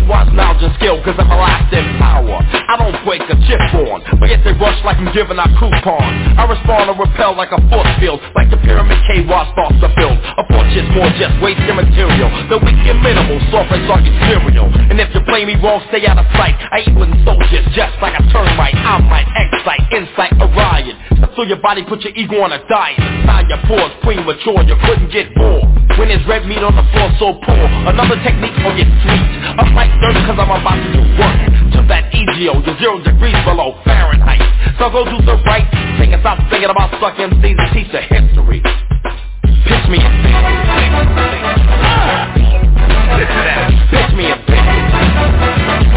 Watch 0.10 0.34
knowledge 0.34 0.66
and 0.66 0.74
skill 0.82 0.98
cause 1.06 1.14
I'm 1.22 1.30
a 1.30 1.38
last 1.38 1.70
in 1.70 1.86
power. 2.02 2.42
I 2.42 2.82
don't 2.82 2.98
break 3.06 3.22
a 3.30 3.38
chip 3.46 3.62
on, 3.78 4.02
but 4.18 4.26
yet 4.26 4.42
they 4.42 4.58
rush 4.58 4.82
like 4.82 4.98
I'm 4.98 5.14
giving 5.14 5.38
out 5.38 5.54
coupons. 5.62 6.34
I 6.34 6.50
respond 6.50 6.90
or 6.90 6.98
repel 6.98 7.38
like 7.38 7.54
a 7.54 7.62
force 7.70 7.94
field, 8.02 8.18
like 8.34 8.50
the 8.50 8.58
pyramid 8.58 8.98
K 9.06 9.22
Watt 9.30 9.54
starts 9.54 9.78
to 9.86 9.90
build. 9.94 10.18
A 10.18 10.42
fortune's 10.50 10.90
more 10.98 11.14
just 11.14 11.38
wasting 11.46 11.78
material. 11.78 12.26
The 12.50 12.58
weak 12.58 12.82
and 12.90 12.98
minimal, 13.06 13.38
soft 13.54 13.70
as 13.70 13.86
your 13.86 14.02
cereal. 14.26 14.66
And 14.90 14.98
if 14.98 15.14
you 15.14 15.22
play 15.30 15.46
me 15.46 15.54
wrong, 15.62 15.86
stay 15.94 16.02
out 16.10 16.18
of 16.18 16.26
sight. 16.34 16.58
I 16.58 16.90
eat 16.90 16.98
with 16.98 17.14
soldiers 17.22 17.70
just 17.78 17.94
like 18.02 18.18
a 18.18 18.26
termite. 18.34 18.74
I 18.74 18.98
might 19.06 19.30
excite, 19.30 19.86
insight, 19.94 20.34
a 20.42 20.50
riot. 20.58 20.98
So 21.38 21.46
your 21.46 21.62
body 21.62 21.86
put 21.86 22.02
your 22.02 22.18
ego 22.18 22.42
on 22.42 22.52
a 22.52 22.60
diet. 22.66 22.98
Time 23.30 23.46
your 23.46 23.62
pores 23.70 23.94
premature, 24.02 24.66
you 24.66 24.74
couldn't 24.90 25.14
get 25.14 25.30
more. 25.38 25.62
When 26.02 26.08
there's 26.08 26.26
red 26.26 26.48
meat 26.48 26.64
on 26.64 26.74
the 26.74 26.86
floor 26.96 27.10
so 27.20 27.28
poor. 27.46 27.64
Another 27.86 28.18
technique 28.24 28.56
for 28.64 28.74
your 28.74 28.90
sweet. 29.04 29.28
I'm 29.60 29.76
like 29.76 29.92
dirt 30.02 30.16
cause 30.26 30.40
I'm 30.40 30.52
about 30.52 30.80
to 30.80 30.90
do 30.96 31.04
work. 31.20 31.40
To 31.76 31.80
that 31.92 32.10
EGO, 32.16 32.56
oh, 32.56 32.64
you're 32.66 32.80
zero 32.80 33.00
degrees 33.04 33.36
below 33.46 33.76
Fahrenheit. 33.84 34.42
So 34.80 34.90
go 34.90 35.04
do 35.06 35.20
the 35.26 35.36
right 35.46 35.68
thing 36.00 36.14
and 36.14 36.22
stop 36.22 36.40
thinking 36.50 36.70
about 36.70 36.92
sucking 37.00 37.40
MCs 37.40 37.60
and 37.60 37.72
teach 37.76 37.92
history. 37.92 38.64
Pitch 39.68 39.86
me 39.92 40.00
a 40.00 40.10
Pitch 43.92 44.12
me 44.16 44.32
a 44.32 44.38
Pitch 44.48 45.89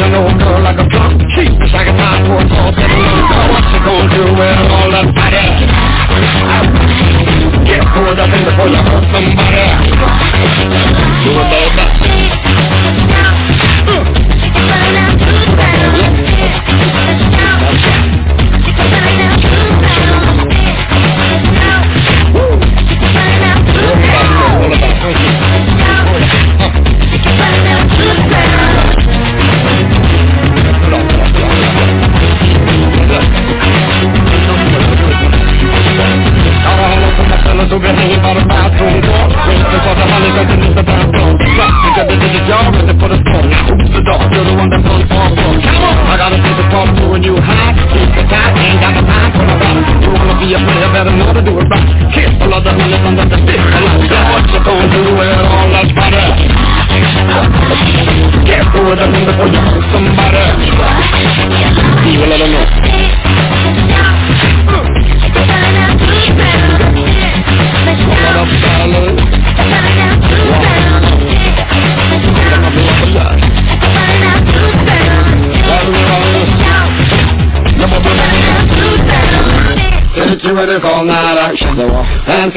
you 0.00 0.08
know 0.08 0.49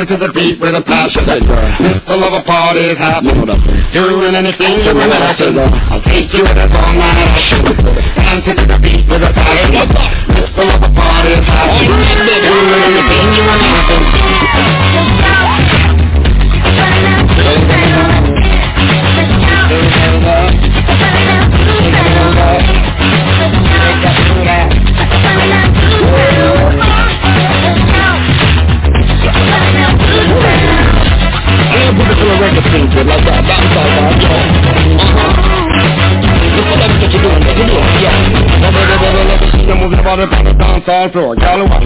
it 0.04 0.08
to 0.12 0.18
the 0.18 0.34
beat 0.34 0.60
with 0.60 0.76
a 0.76 0.82
passion. 0.82 1.24
It's 1.28 2.06
the 2.08 2.18
love 2.18 2.34
of 2.34 2.46
parties 2.46 2.98
happening. 2.98 3.48
Doing 3.94 4.36
anything 4.36 4.84
you 4.84 4.94
want 4.96 5.38
to 5.40 5.48
I'll 5.64 6.04
take 6.04 6.34
you 6.34 6.44
in 6.44 6.58
a 6.58 6.68
song 6.68 6.98
like 7.00 7.24
action. 7.24 7.64
Dance 7.64 8.44
it 8.48 8.56
to 8.60 8.66
the 8.68 8.80
beat 8.84 9.08
with 9.08 9.24
a 9.24 9.32
passion. 9.32 9.88
It's 10.36 10.56
the 10.56 10.64
love 10.66 10.84
of 10.84 10.92
parties 10.94 11.46
happening. 11.48 11.73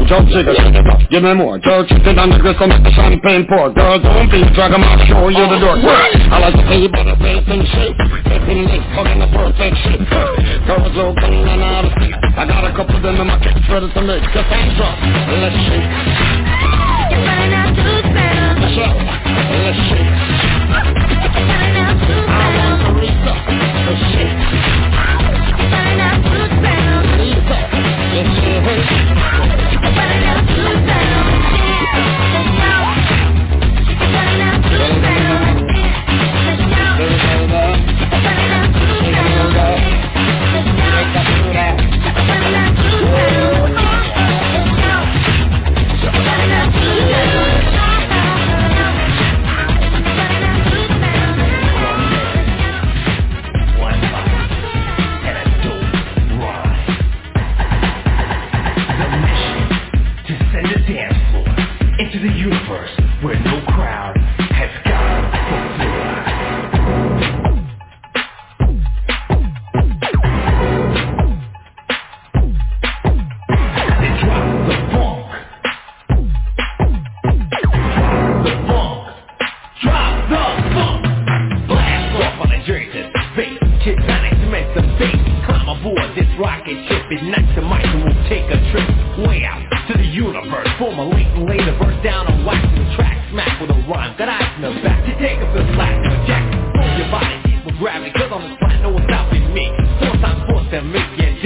jump 0.08 0.32
chicken 0.32 0.56
Give 1.12 1.24
me 1.24 1.34
more. 1.36 1.60
Jerk 1.60 1.88
chicken 1.88 2.20
and 2.20 2.32
the 2.32 2.40
gristle 2.40 2.68
make 2.68 2.84
the 2.84 2.92
champagne 2.92 3.48
pour. 3.48 3.72
Girl, 3.72 4.00
don't 4.00 4.28
be 4.32 4.44
dragging 4.56 4.84
my 4.84 5.00
show, 5.08 5.28
you 5.28 5.44
the 5.48 5.60
door. 5.60 5.80
I 5.80 6.40
like 6.40 6.56
to 6.56 6.64
see 6.68 6.88
better 6.88 7.16
face 7.20 7.48
and 7.48 7.64
shape, 7.64 7.96
taking 8.28 8.68
lick, 8.68 8.84
fucking 8.96 9.20
the 9.20 9.28
perfect 9.32 9.76
shit 9.84 10.02
Girls 10.68 10.92
look 10.96 11.16
clean 11.18 11.48
and 11.48 11.64
out 11.64 11.86
of 11.86 11.94
feet 12.00 12.16
I 12.36 12.44
got 12.44 12.68
a 12.68 12.76
couple 12.76 12.96
of 12.98 13.04
them 13.04 13.16
in 13.20 13.28
my 13.28 13.40
kids 13.40 13.64
ready 13.72 13.88
to 13.88 14.02
mix 14.04 14.28
Cause 14.36 14.48
I'm 14.52 14.68
drunk, 14.76 15.00
let's 15.40 15.56
shake. 15.68 15.92
You're 17.08 17.24
running 17.24 17.54
out 17.56 17.72
too 17.72 18.00
fast 18.12 18.60
Let's 18.60 18.76
shake, 18.76 19.00
let's 19.64 19.80
shake. 19.88 20.12
You're 21.36 21.48
running 21.48 21.78
out 21.80 21.96
too 22.04 22.24
fast 22.28 22.80
to 22.84 22.90
reach 23.00 23.24
up, 23.32 23.48
let's 23.48 24.04
shake. 24.12 24.40
You're 25.56 25.72
running 25.72 26.02
out 26.04 26.20
too 26.28 26.48
fast 26.60 26.88
let's 28.18 28.34
shake. 28.68 29.07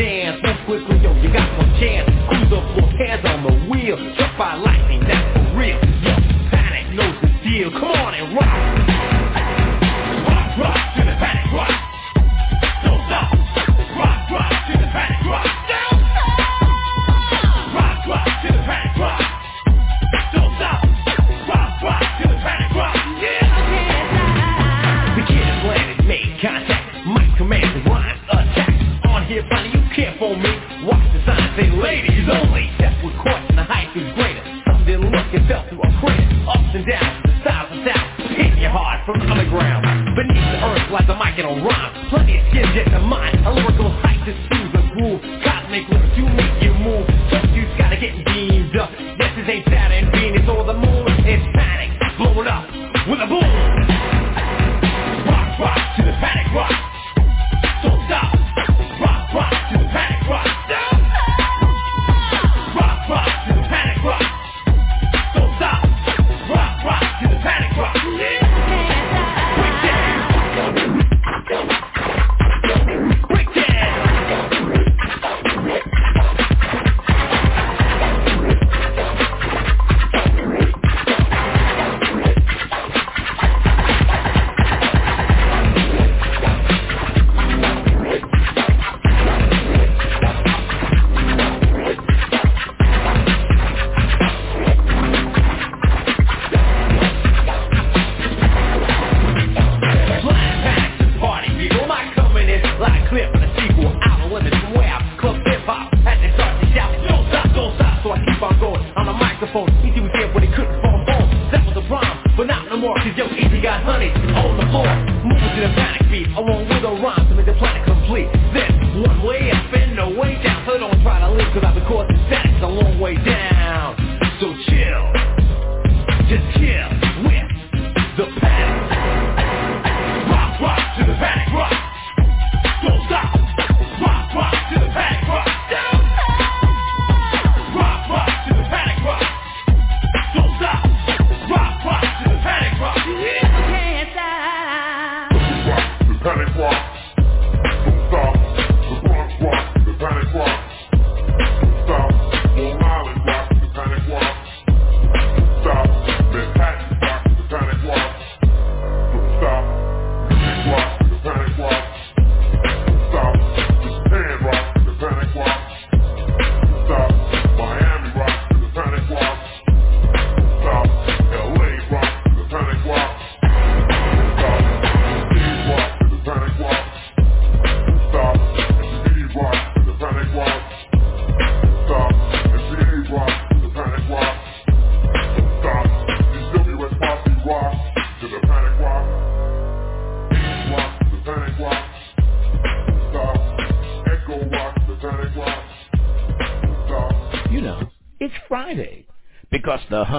dance. 0.02 0.51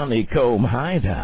Honeycomb 0.02 0.64
Hideout. 0.64 1.21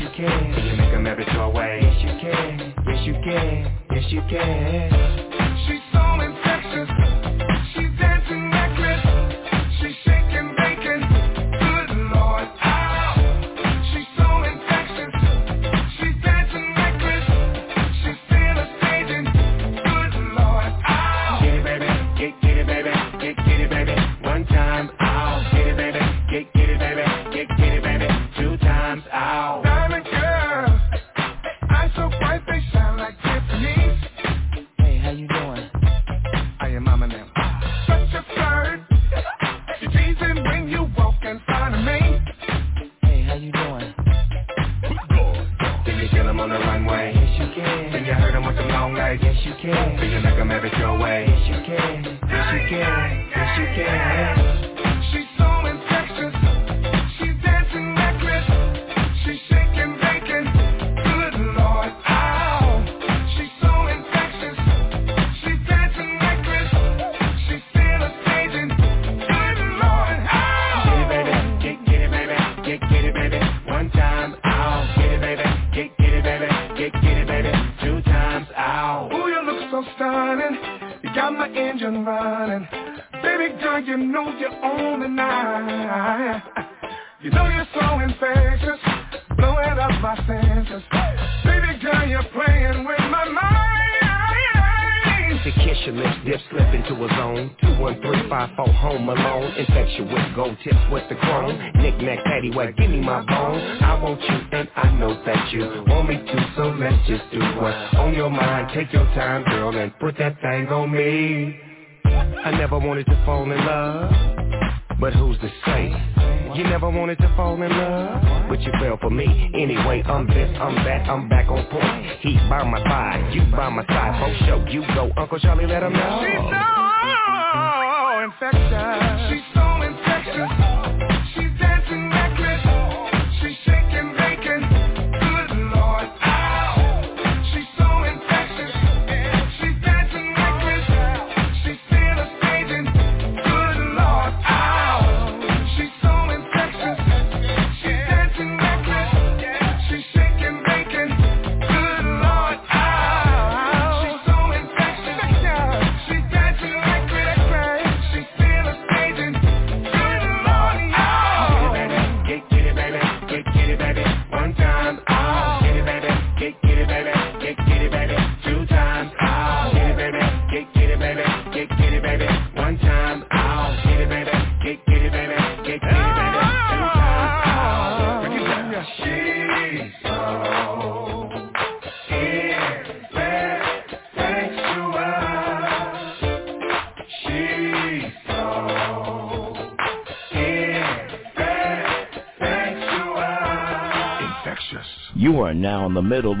you 0.00 0.08
can. 0.16 0.37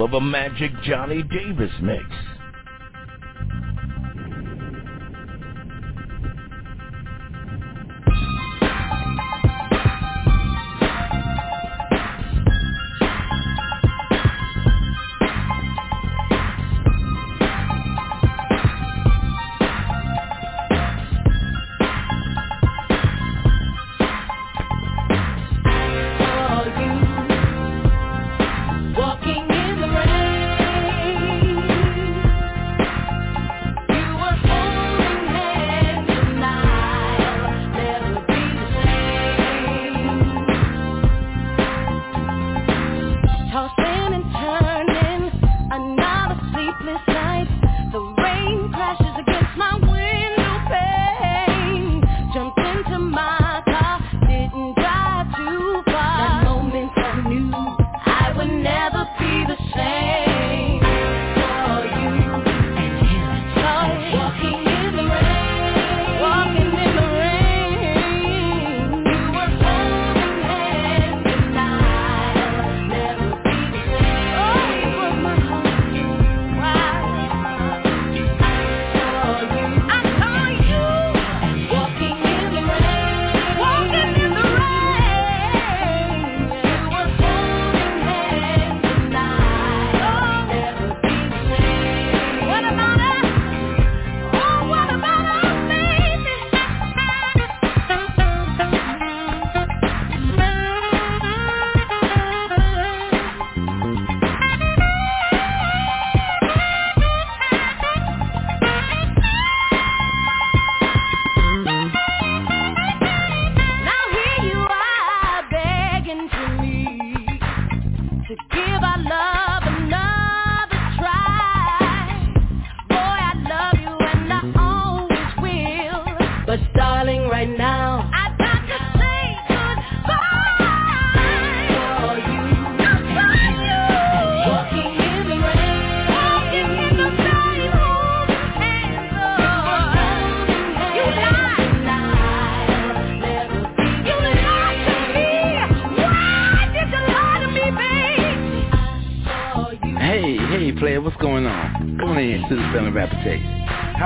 of 0.00 0.12
a 0.12 0.20
magic 0.20 0.70
Johnny 0.84 1.22
Davis, 1.22 1.72
man. 1.80 1.97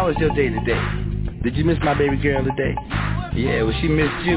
How 0.03 0.09
was 0.09 0.19
your 0.19 0.35
day 0.35 0.51
today? 0.51 0.83
Did 1.47 1.55
you 1.55 1.63
miss 1.63 1.79
my 1.79 1.95
baby 1.95 2.19
girl 2.19 2.43
today? 2.43 2.75
Yeah, 3.39 3.63
well 3.63 3.71
she 3.79 3.87
missed 3.87 4.27
you. 4.27 4.35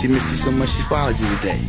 She 0.00 0.08
missed 0.08 0.24
you 0.32 0.40
so 0.48 0.50
much 0.50 0.72
she 0.72 0.80
followed 0.88 1.20
you 1.20 1.28
today. 1.36 1.60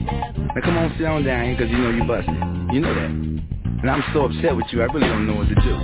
Now 0.56 0.64
come 0.64 0.80
on, 0.80 0.96
sit 0.96 1.04
on 1.04 1.28
down 1.28 1.44
here 1.44 1.60
because 1.60 1.68
you 1.68 1.76
know 1.84 1.92
you 1.92 2.08
busted. 2.08 2.32
You 2.72 2.80
know 2.80 2.96
that. 2.96 3.12
And 3.12 3.92
I'm 3.92 4.00
so 4.16 4.32
upset 4.32 4.56
with 4.56 4.72
you, 4.72 4.80
I 4.80 4.88
really 4.88 5.12
don't 5.12 5.28
know 5.28 5.36
what 5.36 5.52
to 5.52 5.56
do. 5.60 5.76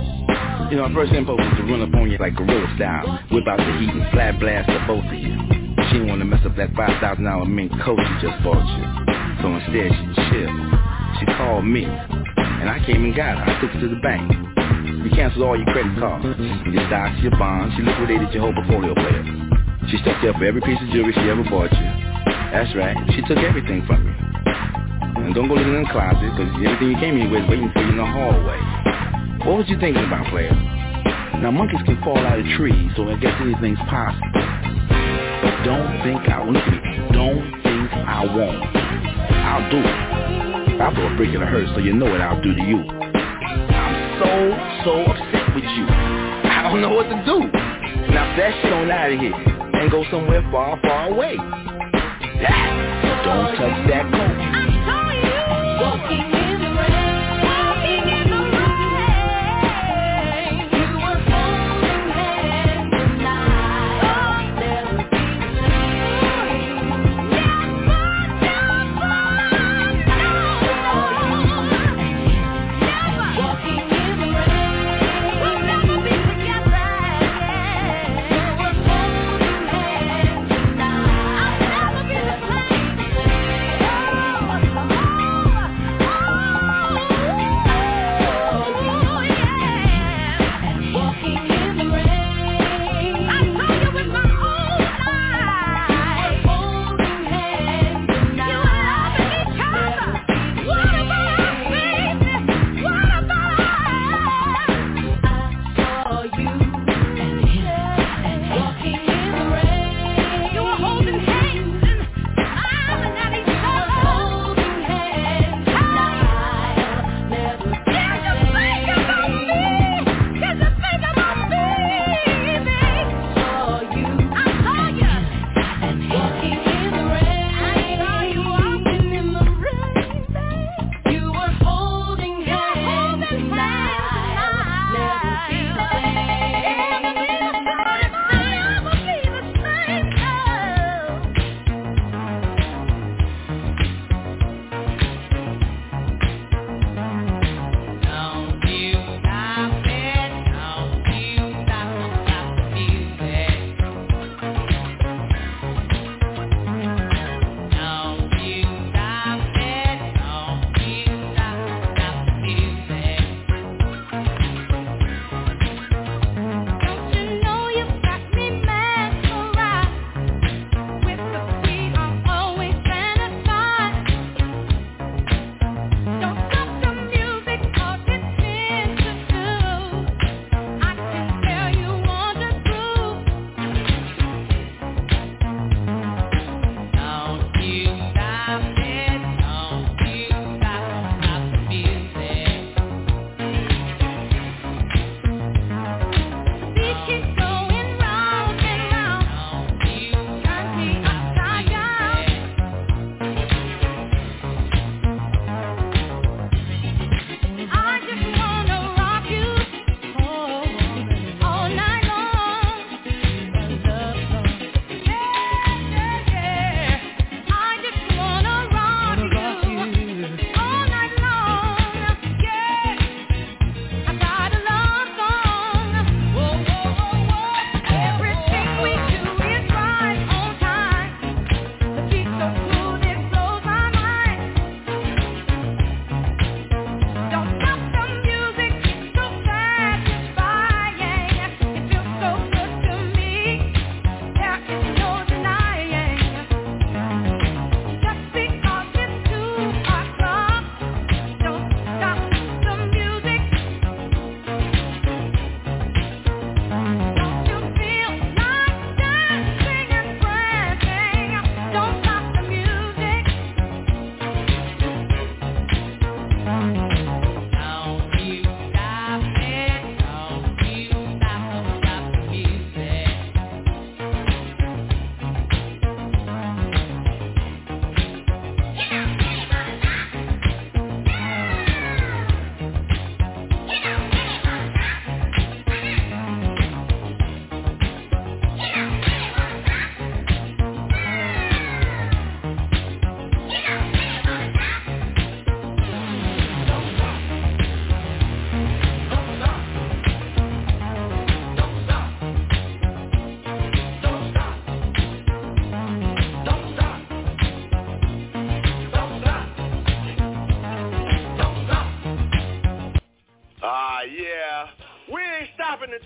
You 0.72 0.80
know, 0.80 0.88
my 0.88 0.94
first 0.96 1.12
impulse 1.12 1.44
was 1.44 1.52
to 1.60 1.68
run 1.68 1.84
up 1.84 1.92
on 1.92 2.08
you 2.08 2.16
like 2.16 2.40
gorilla 2.40 2.72
style, 2.80 3.20
whip 3.28 3.44
out 3.44 3.60
the 3.60 3.72
heat 3.84 3.92
and 4.00 4.08
flat 4.16 4.40
blast 4.40 4.72
the 4.72 4.80
both 4.88 5.04
of 5.04 5.12
you. 5.12 5.36
She 5.92 6.00
didn't 6.00 6.08
want 6.08 6.24
to 6.24 6.28
mess 6.32 6.40
up 6.48 6.56
that 6.56 6.72
$5,000 6.72 7.20
mink 7.52 7.68
coat 7.84 8.00
she 8.00 8.32
just 8.32 8.40
bought 8.40 8.64
you. 8.64 8.84
So 9.44 9.52
instead 9.60 9.92
she 9.92 10.04
chilled. 10.32 10.56
She 11.20 11.28
called 11.36 11.68
me, 11.68 11.84
and 11.84 12.72
I 12.72 12.80
came 12.88 13.04
and 13.04 13.12
got 13.12 13.36
her. 13.36 13.44
I 13.44 13.60
took 13.60 13.76
her 13.76 13.80
to 13.84 13.88
the 13.92 14.00
bank. 14.00 14.51
We 15.02 15.10
canceled 15.10 15.42
all 15.42 15.56
your 15.58 15.66
credit 15.66 15.98
cards, 15.98 16.24
your 16.70 16.86
stocks, 16.86 17.18
your 17.22 17.34
bonds. 17.34 17.74
She 17.74 17.82
liquidated 17.82 18.30
your 18.32 18.46
whole 18.46 18.54
portfolio 18.54 18.94
player. 18.94 19.24
She 19.90 19.98
stuck 19.98 20.22
up 20.22 20.38
for 20.38 20.46
every 20.46 20.62
piece 20.62 20.78
of 20.78 20.88
jewelry 20.94 21.12
she 21.12 21.26
ever 21.26 21.42
bought 21.42 21.74
you. 21.74 21.88
That's 22.54 22.70
right. 22.78 22.94
She 23.10 23.22
took 23.26 23.42
everything 23.42 23.82
from 23.86 24.06
you. 24.06 24.14
And 25.26 25.34
don't 25.34 25.48
go 25.48 25.54
looking 25.54 25.74
in 25.74 25.82
the 25.82 25.90
closet, 25.90 26.22
because 26.22 26.54
everything 26.54 26.94
you 26.94 26.98
came 27.02 27.18
here 27.18 27.30
with 27.30 27.42
is 27.42 27.50
waiting 27.50 27.70
for 27.74 27.82
you 27.82 27.90
in 27.90 27.98
the 27.98 28.06
hallway. 28.06 28.58
What 29.42 29.58
was 29.58 29.66
you 29.66 29.78
thinking 29.82 30.06
about, 30.06 30.30
player? 30.30 30.54
Now, 31.42 31.50
monkeys 31.50 31.82
can 31.82 31.98
fall 32.02 32.18
out 32.18 32.38
of 32.38 32.46
trees, 32.54 32.94
so 32.94 33.10
I 33.10 33.18
guess 33.18 33.34
anything's 33.42 33.82
possible. 33.90 34.30
But 34.30 35.66
don't 35.66 35.90
think 36.06 36.30
I 36.30 36.38
won't. 36.46 36.62
Don't 37.10 37.42
think 37.66 37.90
I 37.90 38.22
won't. 38.22 38.62
I'll 39.50 39.66
do 39.66 39.82
it. 39.82 40.78
I'll 40.78 40.94
throw 40.94 41.10
a 41.10 41.16
brick 41.16 41.34
in 41.34 41.40
the 41.40 41.46
hearse 41.46 41.68
so 41.74 41.80
you 41.82 41.92
know 41.92 42.06
what 42.06 42.20
I'll 42.20 42.40
do 42.40 42.54
to 42.54 42.62
you. 42.62 43.01
So 44.84 45.04
upset 45.04 45.54
with 45.54 45.62
you. 45.62 45.86
I 45.86 46.68
don't 46.68 46.80
know 46.80 46.92
what 46.92 47.04
to 47.04 47.24
do. 47.24 47.38
Now 48.10 48.36
that 48.36 48.60
shit 48.62 48.72
on 48.72 48.90
out 48.90 49.12
of 49.12 49.20
here 49.20 49.32
and 49.32 49.88
go 49.92 50.04
somewhere 50.10 50.42
far, 50.50 50.76
far 50.82 51.08
away. 51.08 51.36
That, 51.36 53.22
don't 53.24 53.54
touch 53.54 53.88
that 53.88 54.10
coat. 54.10 54.31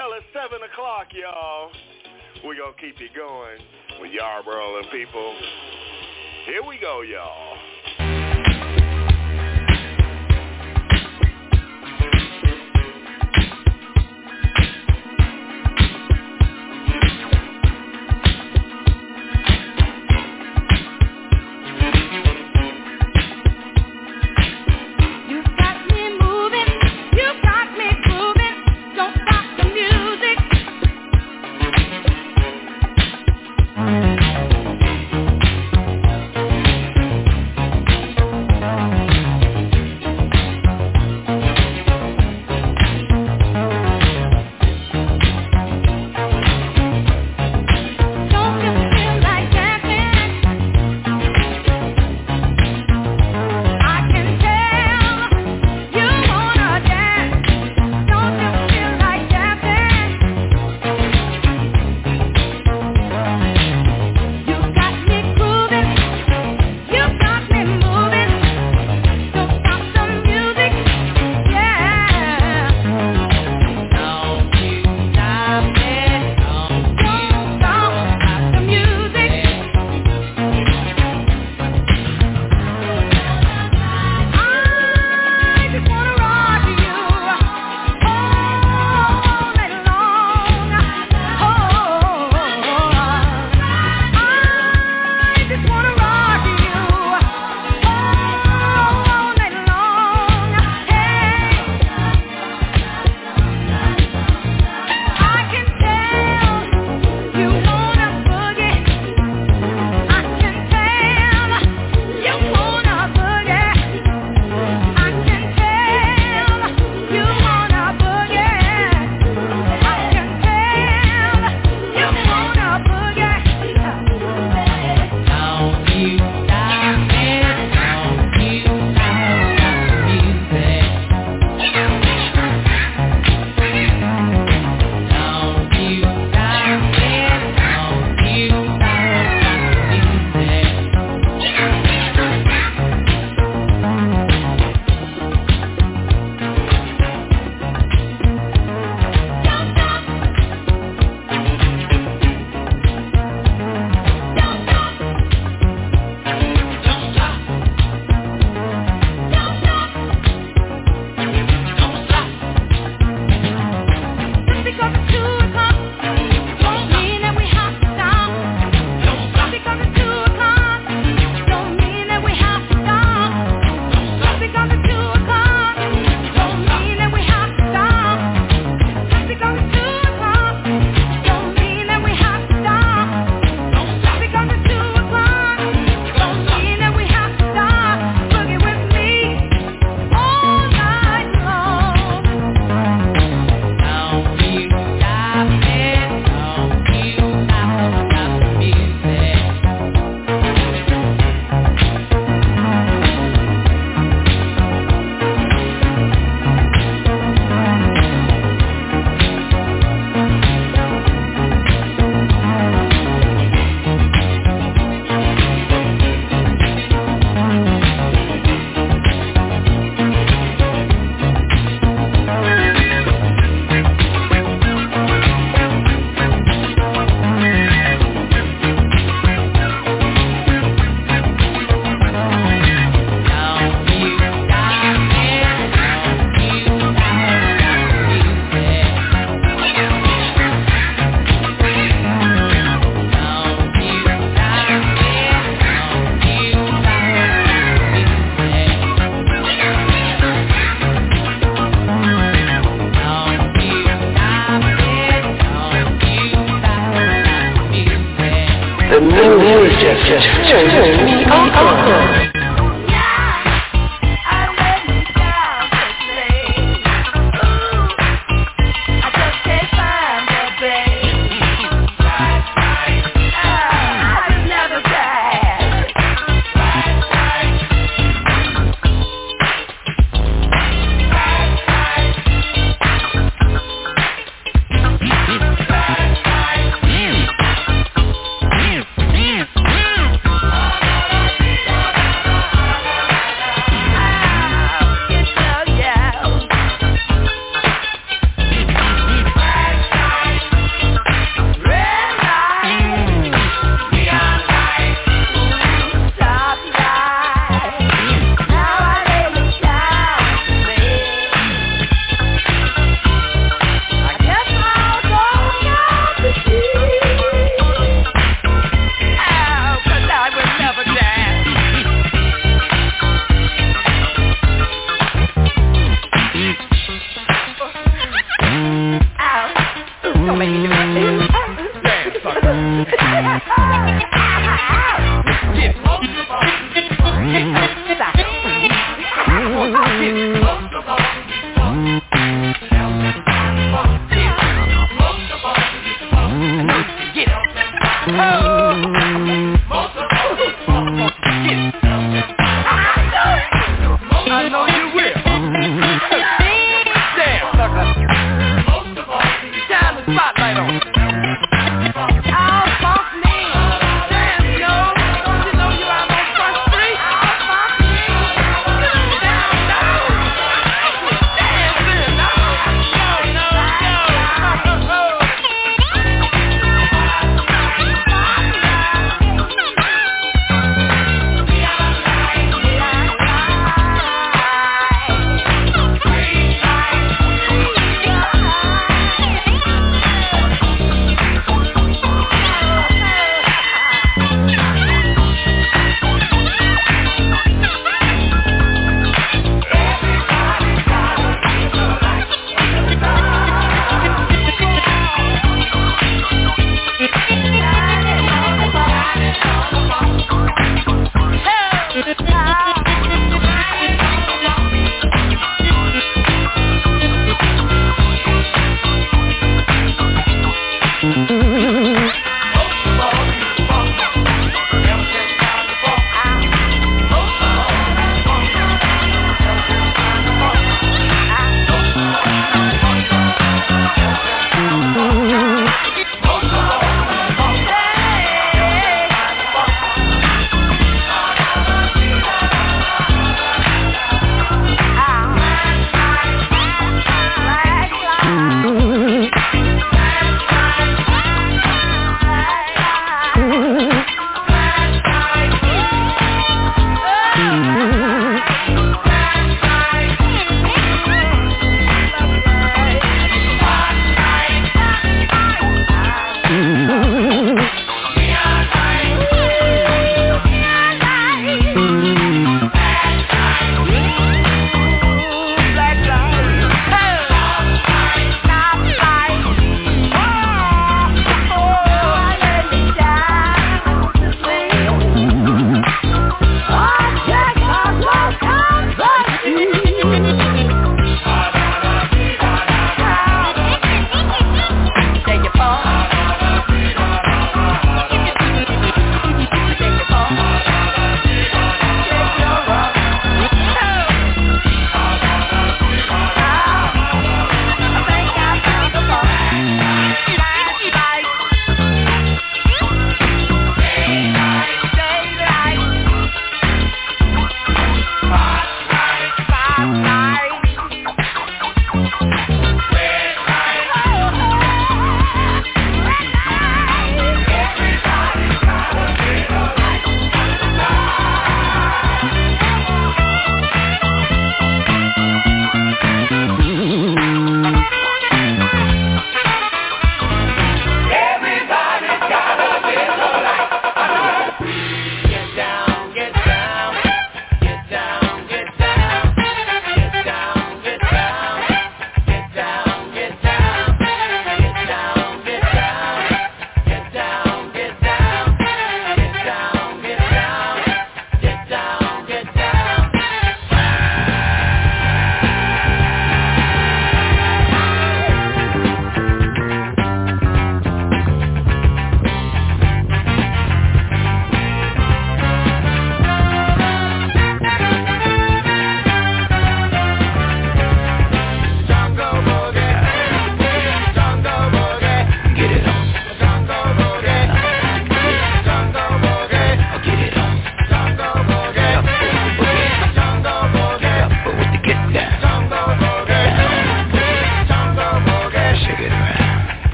Until 0.00 0.16
it's 0.16 0.32
7 0.32 0.64
o'clock, 0.64 1.08
y'all, 1.12 1.68
we're 2.42 2.56
going 2.56 2.72
to 2.72 2.80
keep 2.80 2.96
it 3.04 3.12
going 3.12 3.60
with 4.00 4.08
Yarbrough 4.08 4.80
and 4.80 4.90
people. 4.90 5.36
Here 6.46 6.64
we 6.66 6.78
go, 6.80 7.02
y'all. 7.02 7.59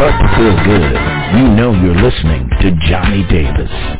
start 0.00 0.18
to 0.18 0.28
feel 0.34 0.56
good, 0.64 0.92
you 1.36 1.46
know 1.54 1.74
you're 1.74 1.94
listening 1.94 2.48
to 2.62 2.70
Johnny 2.88 3.22
Davis. 3.28 3.99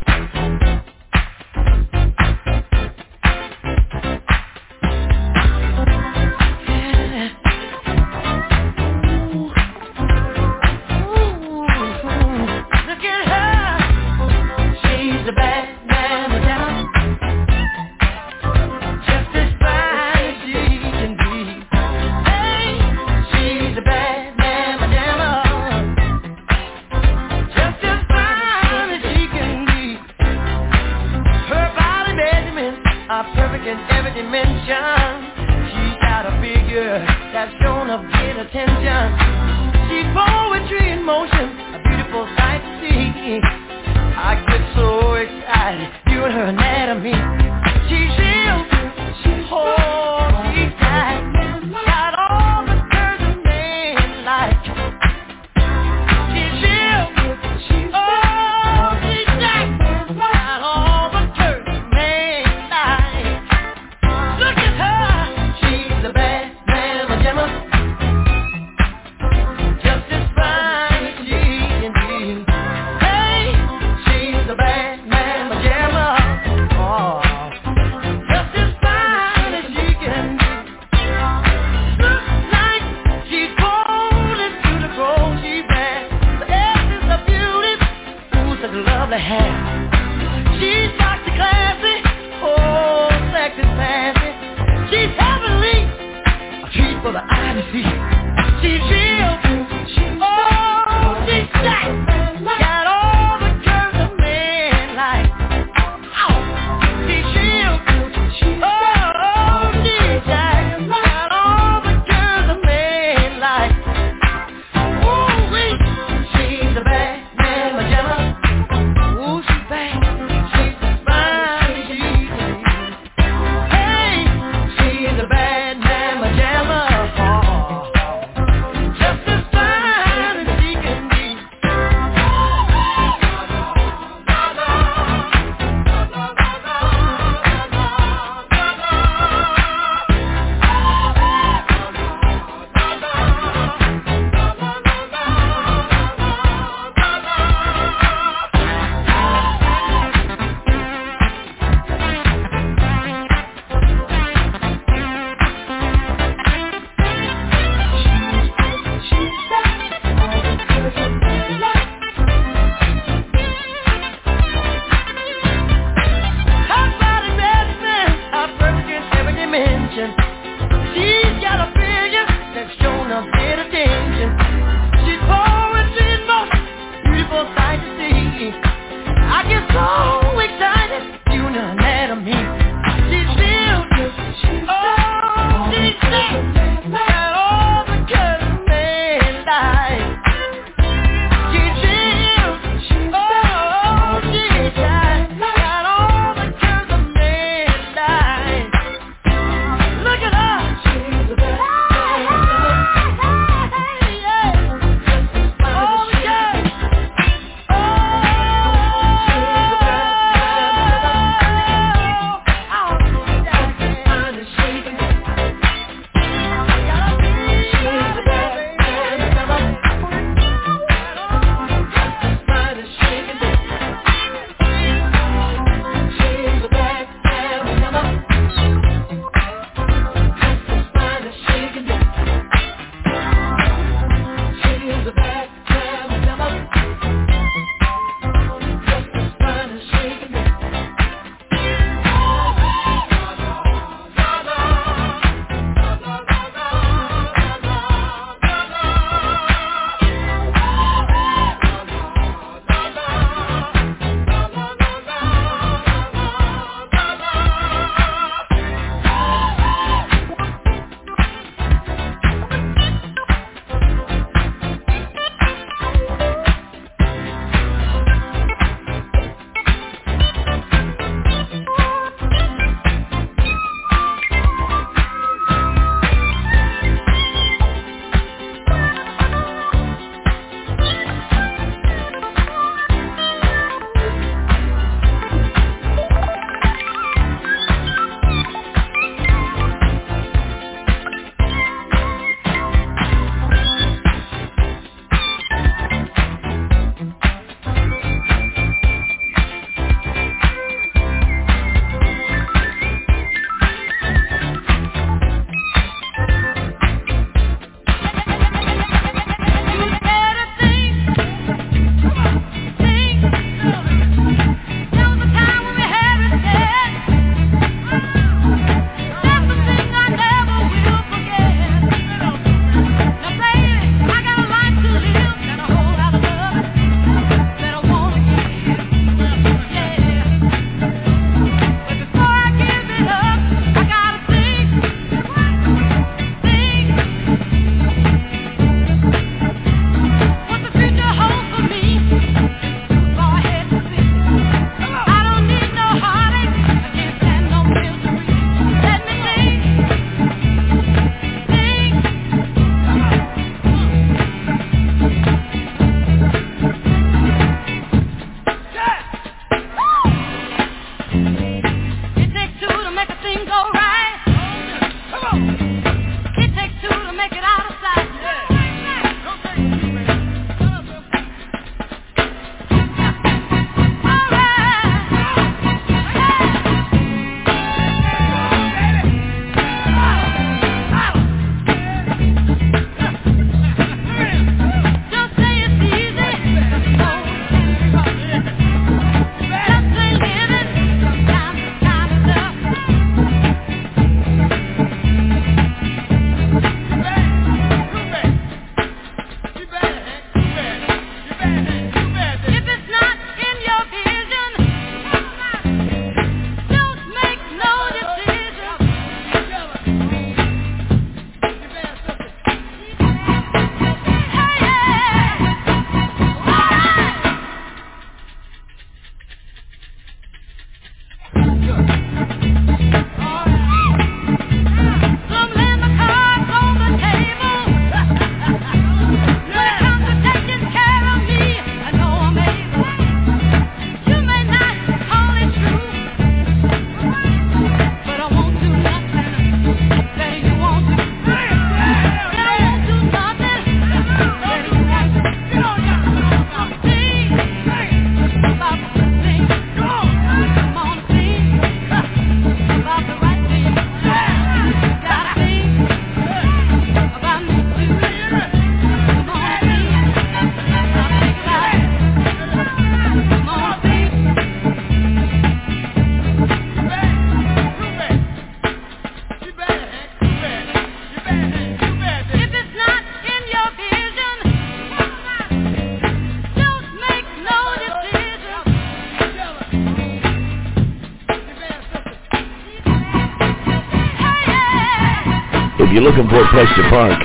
If 485.90 485.94
you're 485.94 486.04
looking 486.04 486.28
for 486.28 486.40
a 486.40 486.50
place 486.52 486.68
to 486.76 486.88
park, 486.88 487.20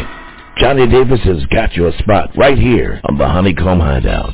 Johnny 0.57 0.87
Davis 0.87 1.19
has 1.25 1.45
got 1.53 1.75
you 1.75 1.85
a 1.85 1.95
spot 1.99 2.31
right 2.35 2.57
here 2.57 2.99
on 3.03 3.15
the 3.15 3.27
Honeycomb 3.27 3.79
Hideout. 3.79 4.33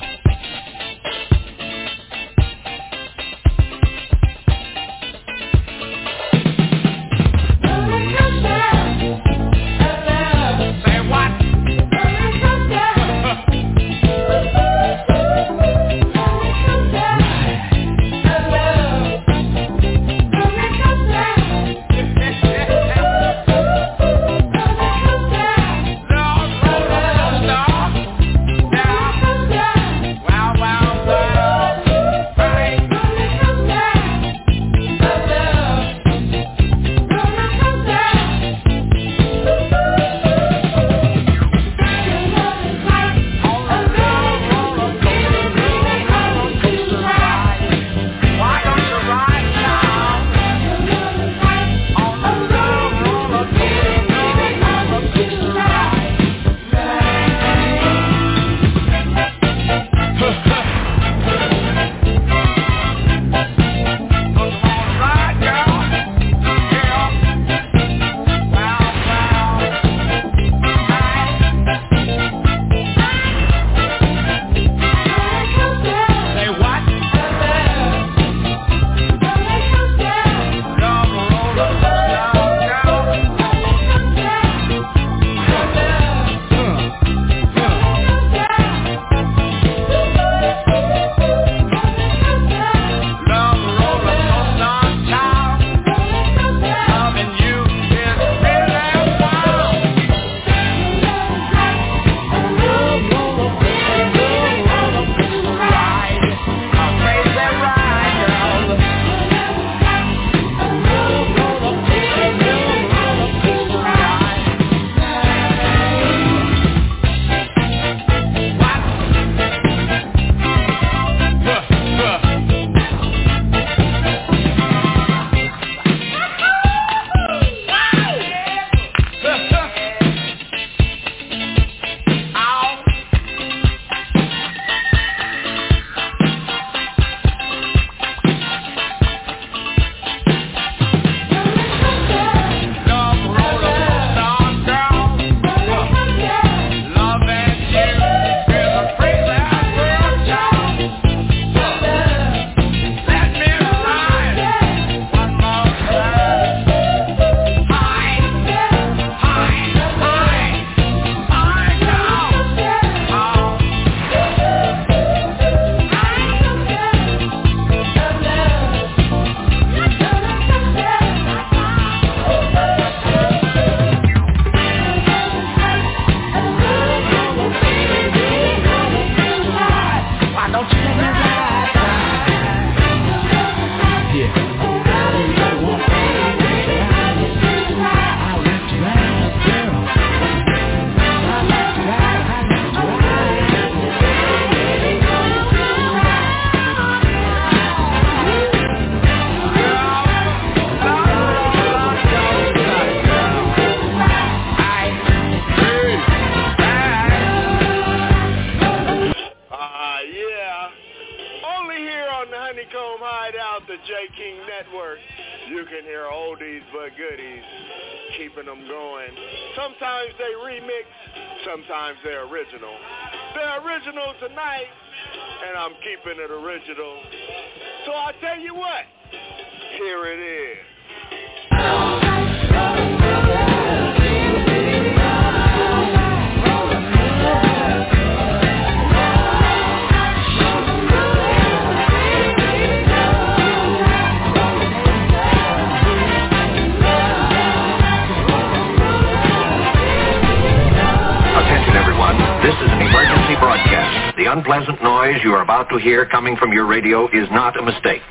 About 255.62 255.70
to 255.70 255.84
hear 255.84 256.06
coming 256.08 256.36
from 256.38 256.52
your 256.52 256.66
radio 256.66 257.06
is 257.10 257.30
not 257.30 257.60
a 257.60 257.62
mistake. 257.62 258.02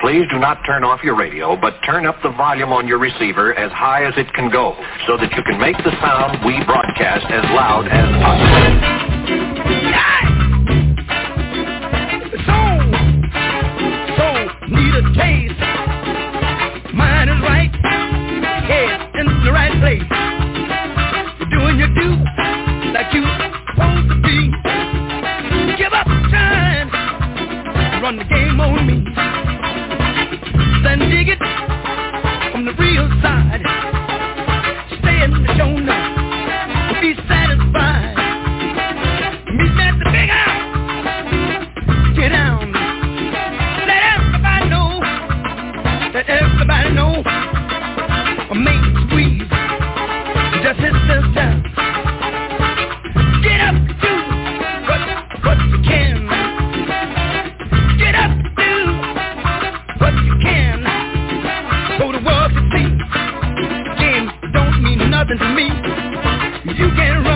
Please 0.00 0.24
do 0.30 0.38
not 0.38 0.58
turn 0.64 0.84
off 0.84 1.02
your 1.02 1.16
radio, 1.16 1.56
but 1.56 1.74
turn 1.84 2.06
up 2.06 2.14
the 2.22 2.30
volume 2.30 2.72
on 2.72 2.86
your 2.86 2.98
receiver 2.98 3.54
as 3.54 3.72
high 3.72 4.04
as 4.04 4.14
it 4.16 4.32
can 4.34 4.50
go 4.50 4.76
so 5.06 5.16
that 5.16 5.32
you 5.32 5.42
can 5.42 5.58
make 5.58 5.76
the 5.78 5.90
sound 6.00 6.38
we 6.46 6.62
broadcast 6.64 7.26
as 7.26 7.42
loud 7.50 7.88
as 7.88 8.06
possible. 8.22 8.86
So, 14.14 14.26
need 14.70 14.94
a 14.94 15.02
taste. 15.18 15.58
Mind 16.94 17.30
is 17.30 17.40
right, 17.42 17.74
in 19.18 19.26
the 19.44 19.50
right 19.50 19.74
place. 19.80 20.25
Run 28.06 28.18
the 28.18 28.24
game 28.24 28.60
on 28.60 28.86
me. 28.86 29.05
nothing 65.28 65.38
to 65.38 65.54
me. 65.54 65.66
You 66.78 66.88
can't 66.96 67.24
run. 67.26 67.35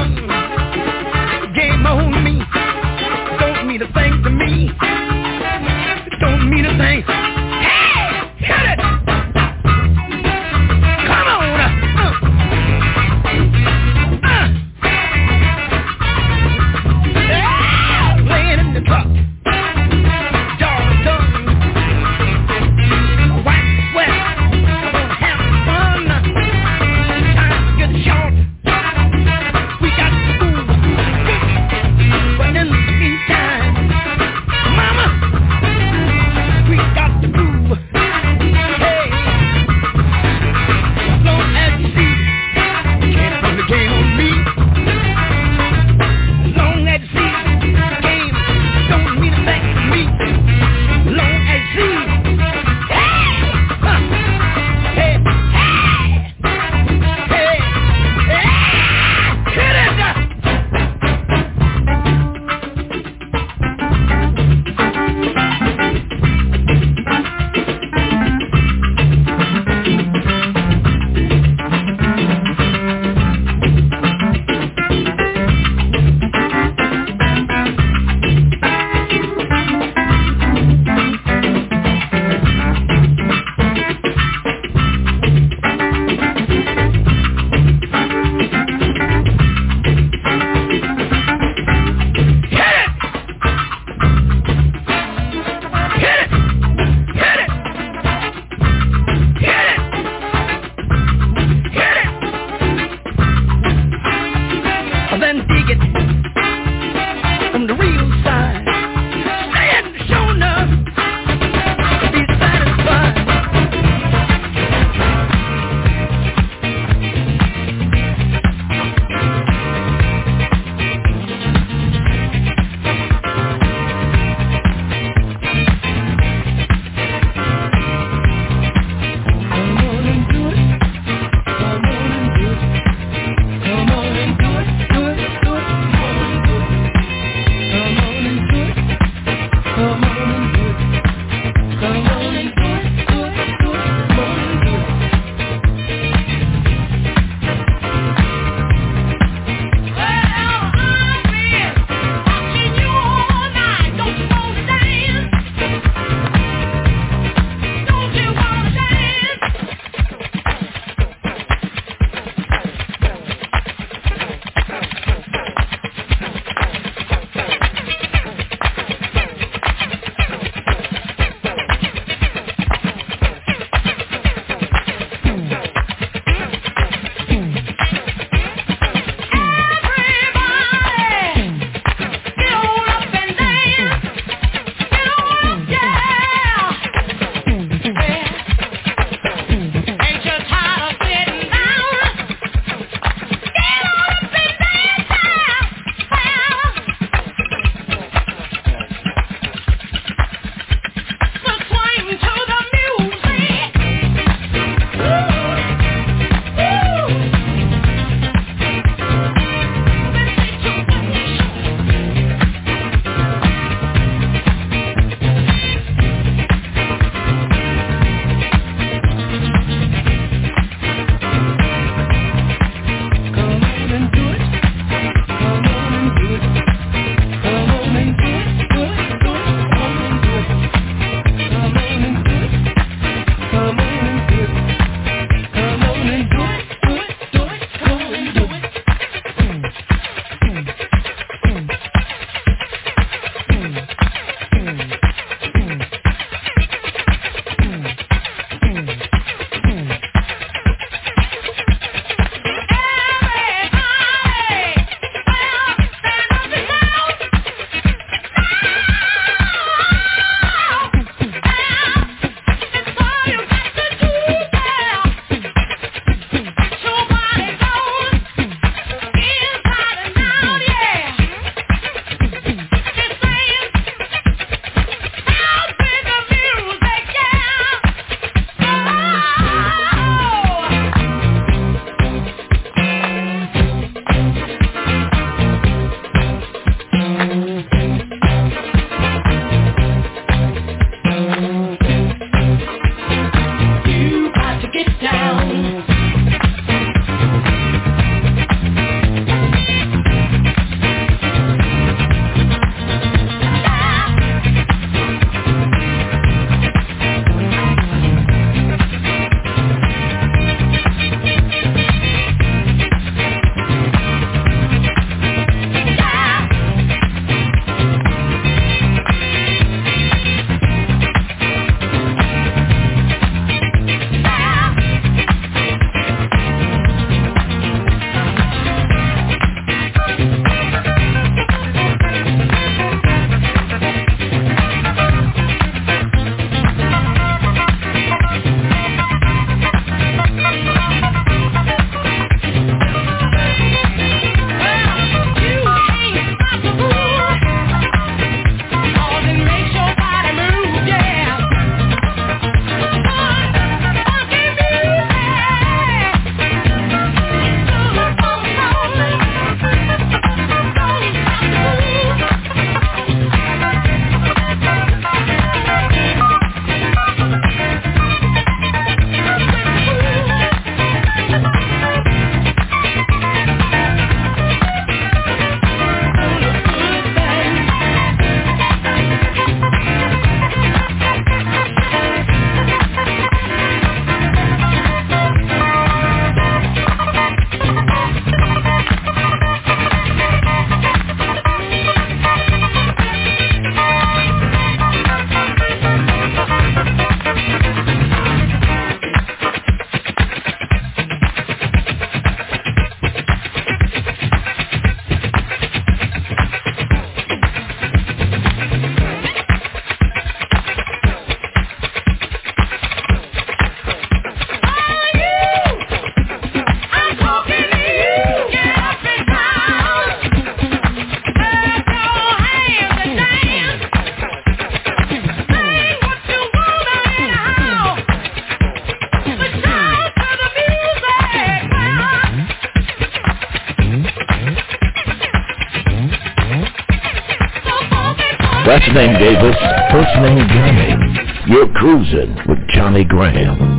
Last 438.80 438.94
name 438.94 439.12
Davis, 439.18 439.56
first 439.92 440.16
name 440.22 440.48
Johnny. 440.48 441.52
You're 441.52 441.68
cruising 441.74 442.34
with 442.48 442.66
Johnny 442.74 443.04
Graham. 443.04 443.69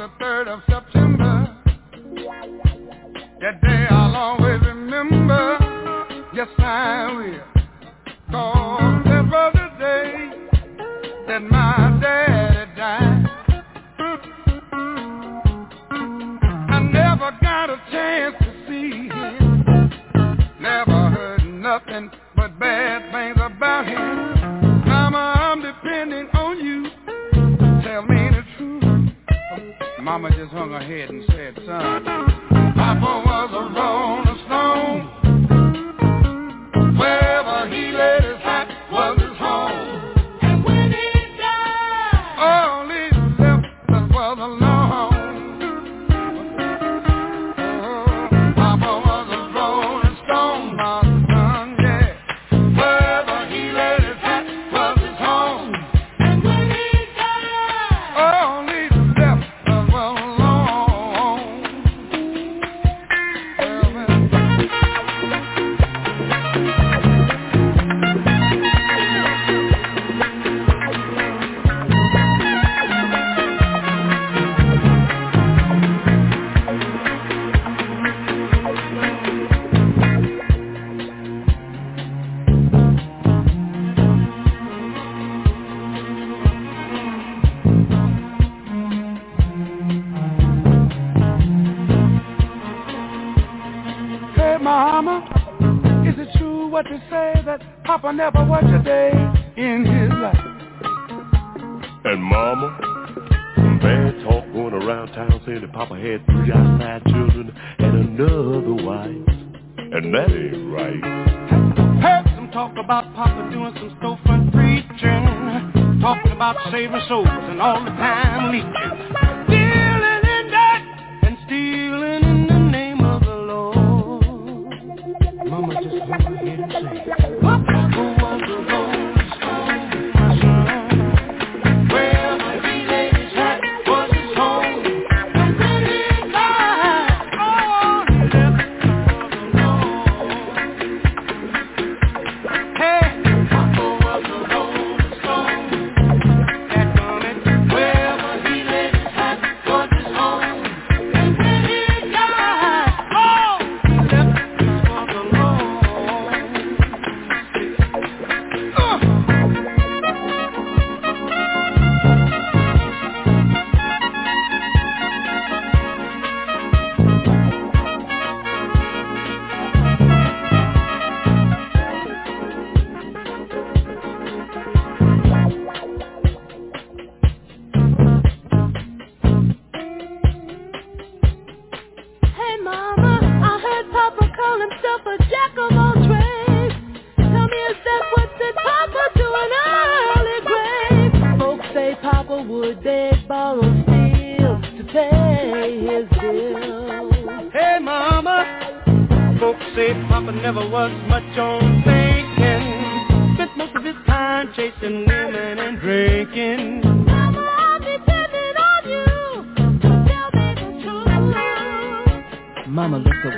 the 0.00 0.08
3rd 0.18 0.48
of 0.48 0.60
September. 0.60 0.79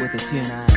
With 0.00 0.14
a 0.14 0.30
tear 0.30 0.52
eye 0.52 0.71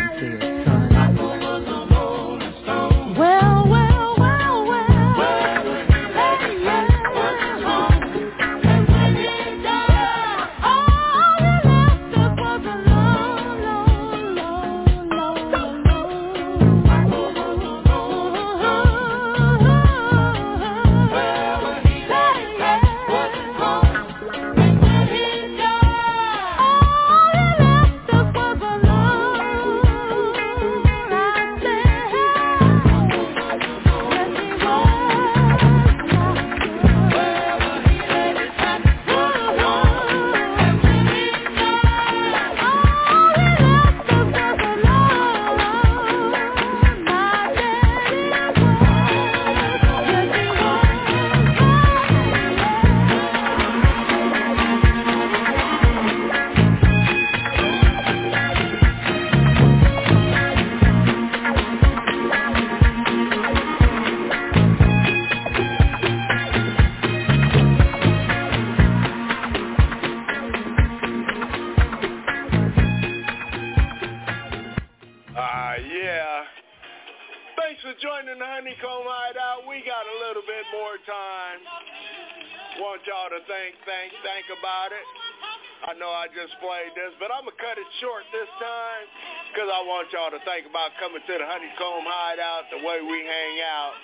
want 90.05 90.13
y'all 90.13 90.37
to 90.37 90.45
think 90.45 90.69
about 90.69 90.93
coming 91.01 91.17
to 91.17 91.33
the 91.33 91.47
Honeycomb 91.49 92.05
Hideout 92.05 92.69
the 92.69 92.77
way 92.85 93.01
we 93.01 93.25
hang 93.25 93.57
out. 93.65 93.97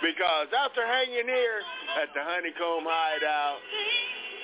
Because 0.00 0.48
after 0.56 0.80
hanging 0.80 1.28
here 1.28 1.60
at 2.00 2.08
the 2.16 2.24
Honeycomb 2.24 2.88
Hideout, 2.88 3.60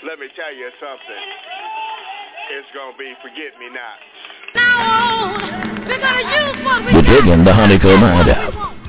let 0.05 0.20
me 0.20 0.28
tell 0.36 0.52
you 0.52 0.69
something. 0.77 1.24
It's 2.52 2.69
going 2.77 2.93
to 2.93 2.98
be 3.01 3.09
forget 3.24 3.56
me 3.56 3.73
not. 3.73 3.97
Now, 4.52 5.32
uh, 5.32 5.89
We're 5.89 5.97
gonna 5.97 6.28
use 6.28 6.60
what 6.60 6.85
we 6.85 6.93
We're 6.93 7.09
digging 7.09 7.44
the 7.44 7.55
Honeycomb 7.55 8.01
Hideout. 8.01 8.81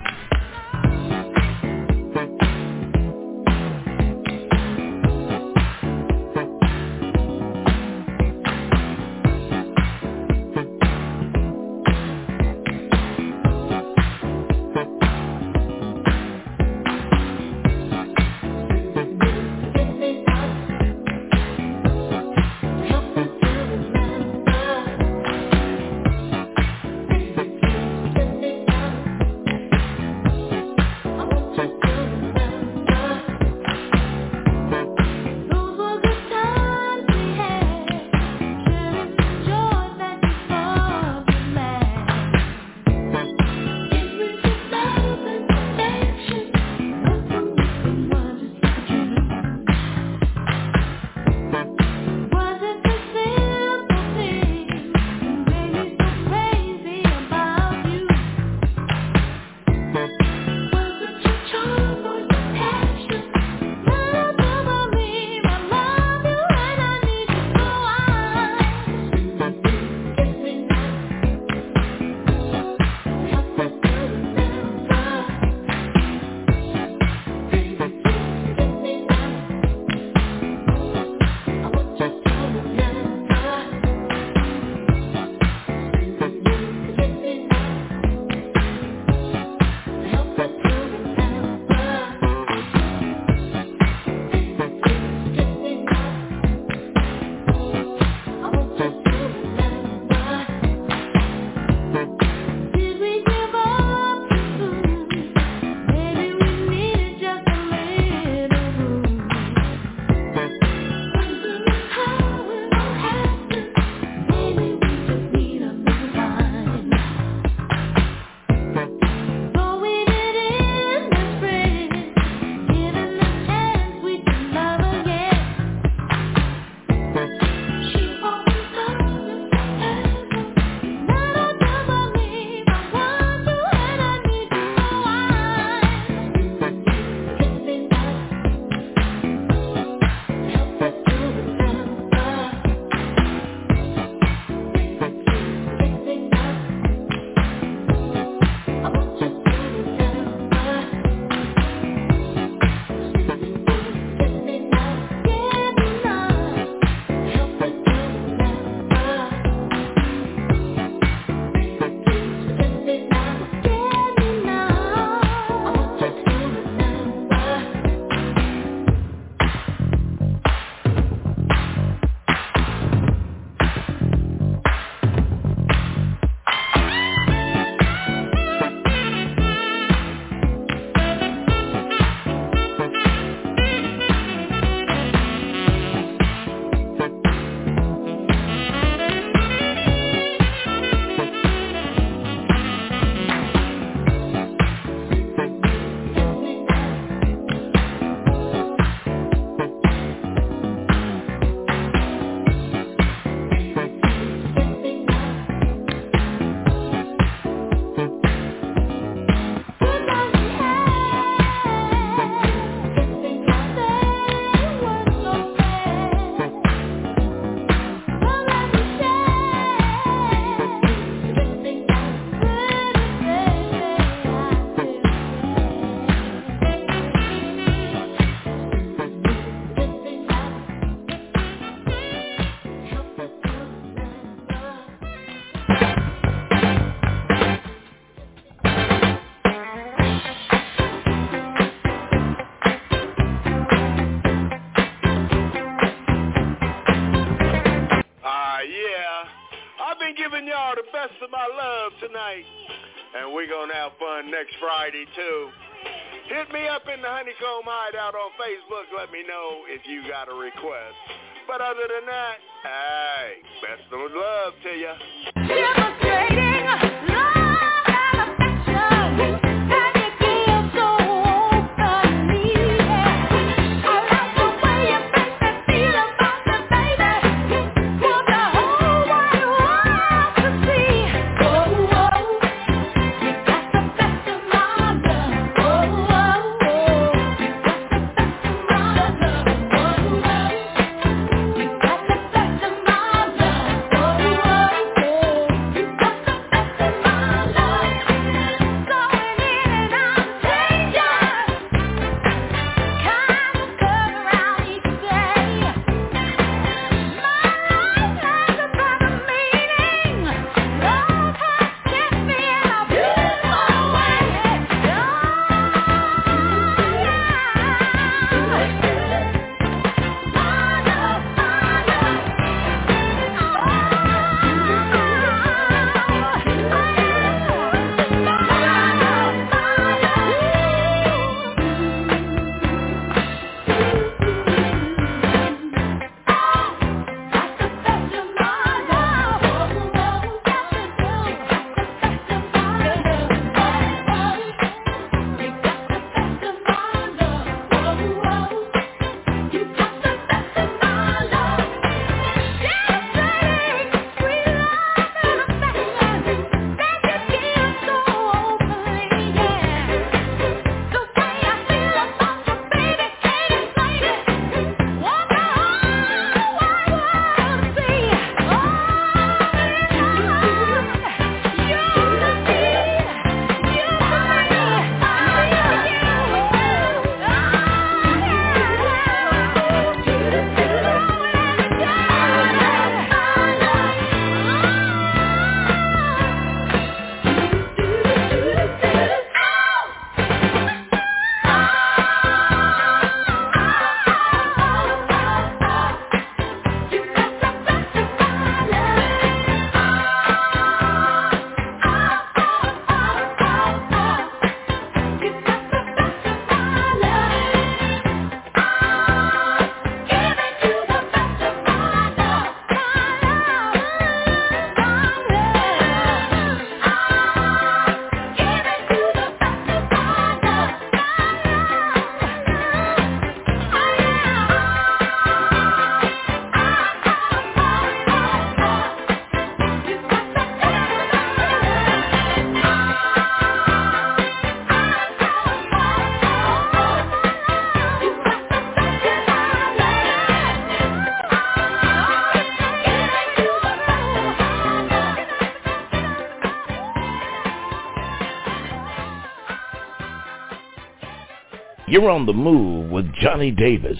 You're 451.94 452.10
on 452.10 452.26
the 452.26 452.34
move 452.34 452.90
with 452.90 453.14
Johnny 453.22 453.52
Davis. 453.52 454.00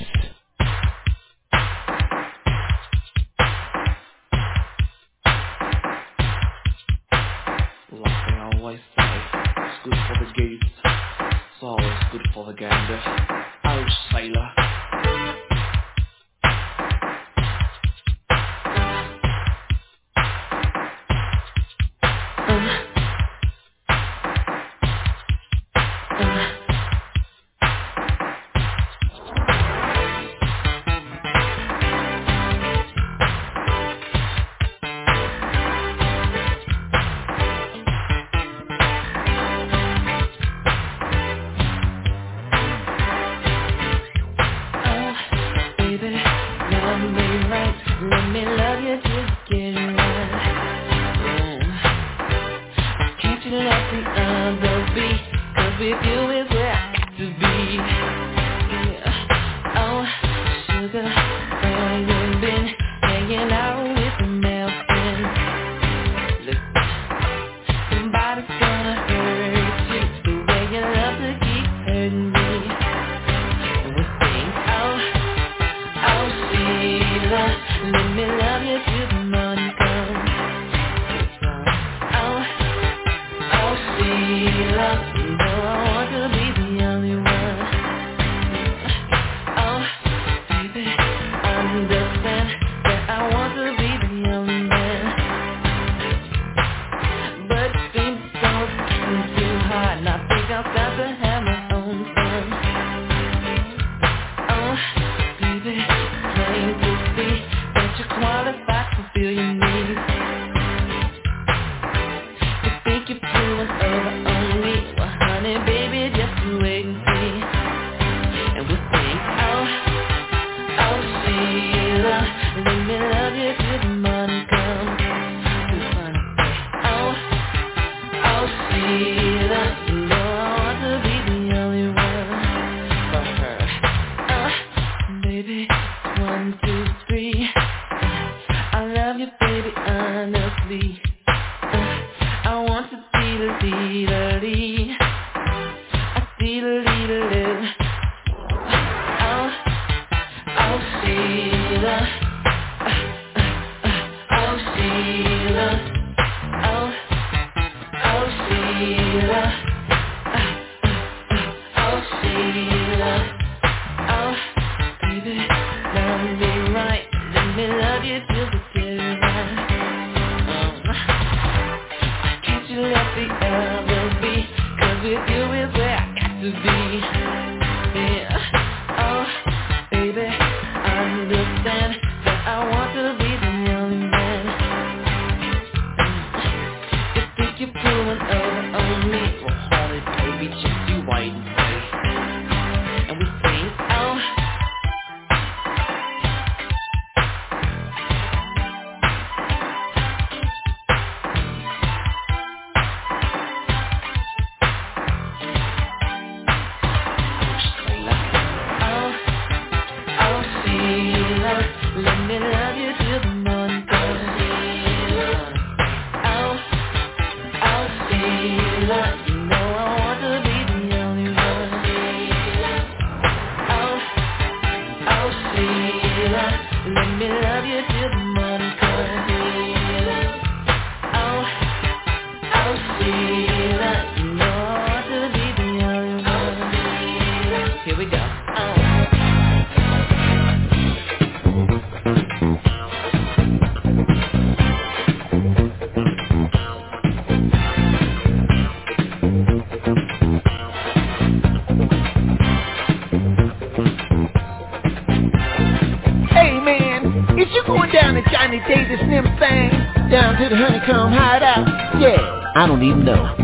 Even 262.84 263.06
know. 263.06 263.43